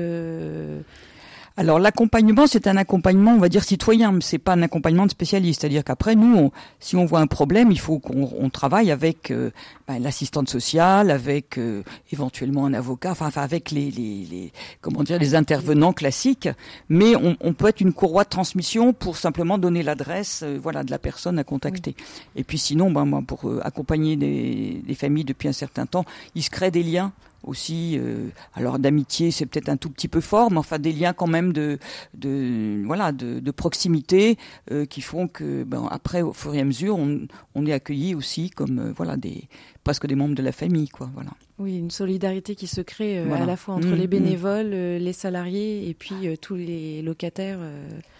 alors 1.59 1.79
l'accompagnement, 1.79 2.45
c'est 2.45 2.67
un 2.67 2.77
accompagnement, 2.77 3.31
on 3.31 3.39
va 3.39 3.49
dire 3.49 3.63
citoyen, 3.63 4.11
mais 4.11 4.21
c'est 4.21 4.37
pas 4.37 4.53
un 4.53 4.61
accompagnement 4.61 5.07
de 5.07 5.11
spécialiste. 5.11 5.61
C'est-à-dire 5.61 5.83
qu'après, 5.83 6.15
nous, 6.15 6.51
si 6.79 6.95
on 6.95 7.05
voit 7.05 7.19
un 7.19 7.25
problème, 7.25 7.71
il 7.71 7.79
faut 7.79 7.97
qu'on 7.97 8.49
travaille 8.51 8.91
avec 8.91 9.31
euh, 9.31 9.49
ben, 9.87 9.97
l'assistante 9.97 10.49
sociale, 10.49 11.09
avec 11.09 11.57
euh, 11.57 11.81
éventuellement 12.11 12.67
un 12.67 12.75
avocat, 12.75 13.09
enfin, 13.09 13.25
enfin 13.25 13.41
avec 13.41 13.71
les, 13.71 13.89
les, 13.89 14.27
les, 14.29 14.51
comment 14.81 15.01
dire, 15.01 15.17
les 15.17 15.33
intervenants 15.33 15.93
classiques. 15.93 16.47
Mais 16.89 17.15
on, 17.15 17.35
on, 17.41 17.53
peut 17.53 17.69
être 17.69 17.81
une 17.81 17.93
courroie 17.93 18.23
de 18.23 18.29
transmission 18.29 18.93
pour 18.93 19.17
simplement 19.17 19.57
donner 19.57 19.81
l'adresse, 19.81 20.41
euh, 20.43 20.59
voilà, 20.61 20.83
de 20.83 20.91
la 20.91 20.99
personne 20.99 21.39
à 21.39 21.43
contacter. 21.43 21.95
Et 22.35 22.43
puis 22.43 22.59
sinon, 22.59 22.91
ben 22.91 23.05
moi, 23.05 23.23
pour 23.25 23.51
accompagner 23.63 24.15
des, 24.15 24.83
des 24.85 24.95
familles 24.95 25.25
depuis 25.25 25.47
un 25.47 25.53
certain 25.53 25.87
temps, 25.87 26.05
il 26.35 26.43
se 26.43 26.51
crée 26.51 26.69
des 26.69 26.83
liens 26.83 27.13
aussi, 27.47 27.97
euh, 27.97 28.27
alors 28.53 28.79
d'amitié, 28.79 29.31
c'est 29.31 29.45
peut-être 29.45 29.69
un 29.69 29.77
tout 29.77 29.89
petit 29.89 30.07
peu 30.07 30.21
fort, 30.21 30.51
mais 30.51 30.57
enfin 30.57 30.79
des 30.79 30.91
liens 30.91 31.13
quand 31.13 31.27
même 31.27 31.53
de, 31.53 31.79
de 32.13 32.83
voilà, 32.85 33.11
de, 33.11 33.39
de 33.39 33.51
proximité 33.51 34.37
euh, 34.71 34.85
qui 34.85 35.01
font 35.01 35.27
que, 35.27 35.63
ben, 35.63 35.87
après, 35.89 36.21
au 36.21 36.33
fur 36.33 36.53
et 36.53 36.59
à 36.59 36.65
mesure, 36.65 36.97
on, 36.97 37.27
on 37.55 37.65
est 37.65 37.73
accueilli 37.73 38.15
aussi 38.15 38.49
comme 38.49 38.79
euh, 38.79 38.93
voilà 38.95 39.17
des 39.17 39.47
presque 39.83 40.05
des 40.05 40.15
membres 40.15 40.35
de 40.35 40.43
la 40.43 40.51
famille, 40.51 40.89
quoi. 40.89 41.09
Voilà. 41.13 41.31
Oui, 41.59 41.77
une 41.77 41.91
solidarité 41.91 42.55
qui 42.55 42.67
se 42.67 42.81
crée 42.81 43.19
à 43.19 43.45
la 43.45 43.55
fois 43.55 43.75
entre 43.75 43.87
mmh, 43.87 43.95
les 43.95 44.05
mmh. 44.05 44.09
bénévoles, 44.09 44.69
les 44.69 45.13
salariés 45.13 45.89
et 45.89 45.93
puis 45.93 46.37
tous 46.41 46.55
les 46.55 47.01
locataires. 47.01 47.59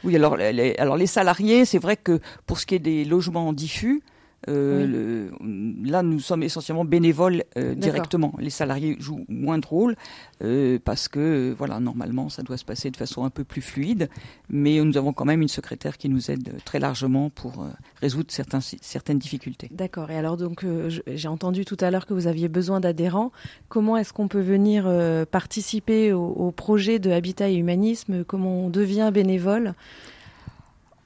Oui, 0.05 0.15
alors 0.15 0.37
les, 0.37 0.75
alors 0.77 0.95
les 0.95 1.05
salariés, 1.07 1.65
c'est 1.65 1.77
vrai 1.77 1.97
que 1.97 2.19
pour 2.45 2.57
ce 2.57 2.65
qui 2.65 2.75
est 2.75 2.79
des 2.79 3.03
logements 3.03 3.51
diffus, 3.51 4.01
euh, 4.47 5.29
le, 5.39 5.89
là, 5.89 6.03
nous 6.03 6.19
sommes 6.19 6.43
essentiellement 6.43 6.85
bénévoles 6.85 7.43
euh, 7.57 7.75
directement. 7.75 8.33
Les 8.39 8.49
salariés 8.49 8.95
jouent 8.99 9.25
moins 9.27 9.57
de 9.57 9.65
rôle 9.65 9.95
euh, 10.43 10.79
parce 10.83 11.07
que, 11.07 11.55
voilà, 11.57 11.79
normalement, 11.79 12.29
ça 12.29 12.43
doit 12.43 12.57
se 12.57 12.65
passer 12.65 12.91
de 12.91 12.97
façon 12.97 13.25
un 13.25 13.29
peu 13.29 13.43
plus 13.43 13.61
fluide. 13.61 14.09
Mais 14.49 14.79
nous 14.83 14.97
avons 14.97 15.13
quand 15.13 15.25
même 15.25 15.41
une 15.41 15.47
secrétaire 15.47 15.97
qui 15.97 16.09
nous 16.09 16.31
aide 16.31 16.55
très 16.65 16.79
largement 16.79 17.29
pour 17.29 17.67
résoudre 18.01 18.31
certains, 18.31 18.59
certaines 18.61 19.19
difficultés. 19.19 19.69
D'accord. 19.71 20.11
Et 20.11 20.17
alors, 20.17 20.37
donc, 20.37 20.65
j'ai 21.07 21.27
entendu 21.27 21.65
tout 21.65 21.77
à 21.79 21.91
l'heure 21.91 22.05
que 22.05 22.13
vous 22.13 22.27
aviez 22.27 22.47
besoin 22.47 22.79
d'adhérents. 22.79 23.31
Comment 23.69 23.97
est-ce 23.97 24.13
qu'on 24.13 24.27
peut 24.27 24.41
venir 24.41 24.89
participer 25.31 26.13
au, 26.13 26.25
au 26.25 26.51
projet 26.51 26.99
de 26.99 27.11
Habitat 27.11 27.49
et 27.49 27.55
Humanisme? 27.55 28.23
Comment 28.23 28.65
on 28.65 28.69
devient 28.69 29.11
bénévole? 29.13 29.73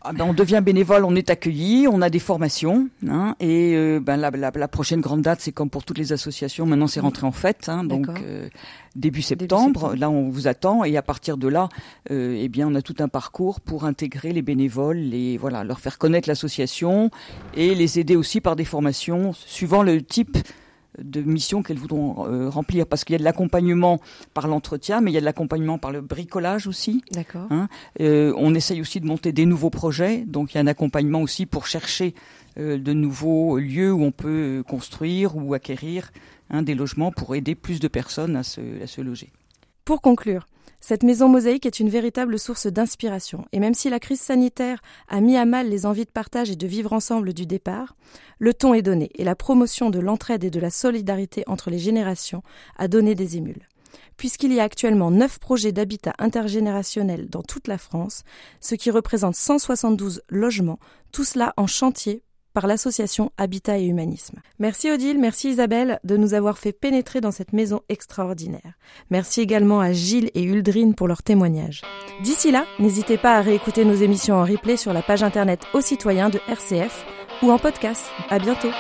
Ah 0.04 0.14
ben 0.14 0.26
on 0.26 0.34
devient 0.34 0.62
bénévole, 0.64 1.06
on 1.06 1.16
est 1.16 1.30
accueilli, 1.30 1.88
on 1.88 2.02
a 2.02 2.10
des 2.10 2.20
formations, 2.20 2.90
hein, 3.08 3.36
et 3.40 3.76
euh, 3.76 4.00
ben 4.00 4.18
la, 4.18 4.32
la, 4.32 4.52
la, 4.54 4.68
prochaine 4.68 5.00
grande 5.00 5.22
date, 5.22 5.42
c'est 5.42 5.52
comme 5.52 5.70
pour 5.70 5.84
toutes 5.84 6.00
les 6.00 6.12
associations, 6.12 6.66
maintenant 6.66 6.88
c'est 6.88 7.00
rentré 7.00 7.28
en 7.28 7.32
fête, 7.32 7.70
hein, 7.70 7.84
donc 7.84 8.08
euh, 8.10 8.50
début, 8.96 9.22
septembre, 9.22 9.96
Là, 9.96 10.10
on 10.10 10.30
vous 10.30 10.48
attend, 10.48 10.84
et 10.84 10.98
à 10.98 11.02
partir 11.04 11.38
de 11.38 11.48
là, 11.48 11.70
euh, 12.10 12.36
eh 12.40 12.50
bien, 12.50 12.68
on 12.68 12.76
a 12.76 12.82
tout 12.82 12.96
un 13.00 13.08
parcours 13.08 13.62
pour 13.62 13.86
intégrer 13.86 14.34
les 14.34 14.42
bénévoles, 14.42 14.98
les 14.98 15.38
voilà, 15.38 15.64
leur 15.64 15.80
faire 15.80 15.98
connaître 15.98 16.28
l'association 16.28 17.12
et 17.56 17.76
les 17.76 18.00
aider 18.00 18.16
aussi 18.16 18.42
par 18.42 18.56
des 18.56 18.66
formations 18.66 19.34
suivant 19.34 19.84
le 19.84 20.02
type 20.02 20.38
de 20.98 21.22
missions 21.22 21.64
qu'elles 21.64 21.78
voudront 21.78 22.28
euh, 22.28 22.50
remplir 22.50 22.86
parce 22.86 23.04
qu'il 23.04 23.14
y 23.14 23.16
a 23.16 23.20
de 23.20 23.24
l'accompagnement 23.24 24.00
par 24.34 24.48
l'entretien, 24.48 25.02
mais 25.02 25.12
il 25.12 25.14
y 25.14 25.18
a 25.18 25.22
de 25.22 25.26
l'accompagnement 25.26 25.78
par 25.78 25.92
le 25.92 26.02
bricolage 26.02 26.68
aussi. 26.68 27.04
D'accord. 27.12 27.48
Hein. 27.50 27.70
Euh, 28.02 28.34
on 28.38 28.54
essaye 28.54 28.82
aussi 28.82 29.00
de 29.00 29.06
monter 29.06 29.32
des 29.32 29.46
nouveaux 29.46 29.70
projets, 29.70 30.20
donc 30.20 30.54
il 30.54 30.56
y 30.56 30.58
a 30.60 30.62
un 30.62 30.68
accompagnement 30.68 31.22
aussi 31.22 31.46
pour 31.46 31.68
chercher 31.68 32.14
euh, 32.58 32.78
de 32.78 32.94
nouveaux 32.94 33.58
lieux 33.58 33.94
où 33.94 34.04
on 34.04 34.12
peut 34.12 34.64
construire 34.68 35.38
ou 35.38 35.54
acquérir 35.54 36.12
hein, 36.50 36.62
des 36.62 36.76
logements 36.76 37.12
pour 37.12 37.36
aider 37.36 37.56
plus 37.56 37.80
de 37.80 37.88
personnes 37.88 38.36
à 38.36 38.44
se, 38.44 38.84
à 38.84 38.88
se 38.88 39.02
loger. 39.02 39.30
Pour 39.86 40.02
conclure, 40.02 40.46
cette 40.84 41.04
maison 41.04 41.30
mosaïque 41.30 41.68
est 41.68 41.80
une 41.80 41.90
véritable 41.90 42.40
source 42.40 42.66
d'inspiration, 42.66 43.46
et 43.52 43.60
même 43.60 43.76
si 43.76 43.92
la 43.92 44.00
crise 44.00 44.20
sanitaire 44.20 44.82
a 45.08 45.22
mis 45.22 45.38
à 45.38 45.46
mal 45.46 45.70
les 45.70 45.86
envies 45.86 46.06
de 46.06 46.10
partage 46.10 46.50
et 46.50 46.56
de 46.56 46.66
vivre 46.66 46.92
ensemble 46.92 47.34
du 47.34 47.46
départ, 47.46 47.96
le 48.40 48.52
ton 48.52 48.74
est 48.74 48.82
donné, 48.82 49.12
et 49.14 49.24
la 49.24 49.36
promotion 49.36 49.92
de 49.92 50.00
l'entraide 50.00 50.44
et 50.44 50.50
de 50.50 50.60
la 50.60 50.72
solidarité 50.72 51.44
entre 51.46 51.70
les 51.70 51.78
générations 51.78 52.42
a 52.78 52.88
donné 52.88 53.14
des 53.14 53.38
émules. 53.38 53.68
Puisqu'il 54.18 54.54
y 54.54 54.60
a 54.60 54.64
actuellement 54.64 55.12
neuf 55.12 55.38
projets 55.38 55.72
d'habitat 55.72 56.14
intergénérationnel 56.18 57.30
dans 57.30 57.44
toute 57.44 57.68
la 57.68 57.78
France, 57.78 58.24
ce 58.60 58.74
qui 58.74 58.90
représente 58.90 59.36
172 59.36 60.24
logements, 60.30 60.80
tout 61.12 61.24
cela 61.24 61.54
en 61.58 61.68
chantier 61.68 62.24
par 62.54 62.68
l'association 62.68 63.32
Habitat 63.38 63.78
et 63.80 63.86
Humanisme. 63.86 64.40
Merci 64.60 64.92
Odile, 64.92 65.20
merci 65.20 65.50
Isabelle 65.50 66.00
de 66.04 66.18
nous 66.18 66.34
avoir 66.34 66.58
fait 66.58 66.72
pénétrer 66.74 67.22
dans 67.22 67.32
cette 67.32 67.54
maison 67.54 67.82
extraordinaire. 67.90 68.74
Merci 69.10 69.42
également 69.42 69.80
à 69.80 69.92
Gilles 69.92 70.32
et 70.34 70.44
Uldrine 70.44 70.96
pour 70.96 71.08
leur 71.08 71.24
témoignage. 71.24 71.82
D'ici 72.24 72.52
là, 72.52 72.66
n'hésitez 72.80 73.18
pas 73.18 73.38
à 73.38 73.42
réécouter 73.42 73.86
nos 73.86 73.96
émissions 73.96 74.36
en 74.36 74.46
replay 74.46 74.78
sur 74.78 74.94
la 74.94 75.02
page 75.02 75.24
internet 75.24 75.62
aux 75.74 75.82
citoyens 75.82 76.30
de 76.30 76.40
RCF 76.48 77.06
ou 77.42 77.52
en 77.52 77.58
podcast. 77.58 78.06
À 78.30 78.40
bientôt. 78.40 78.72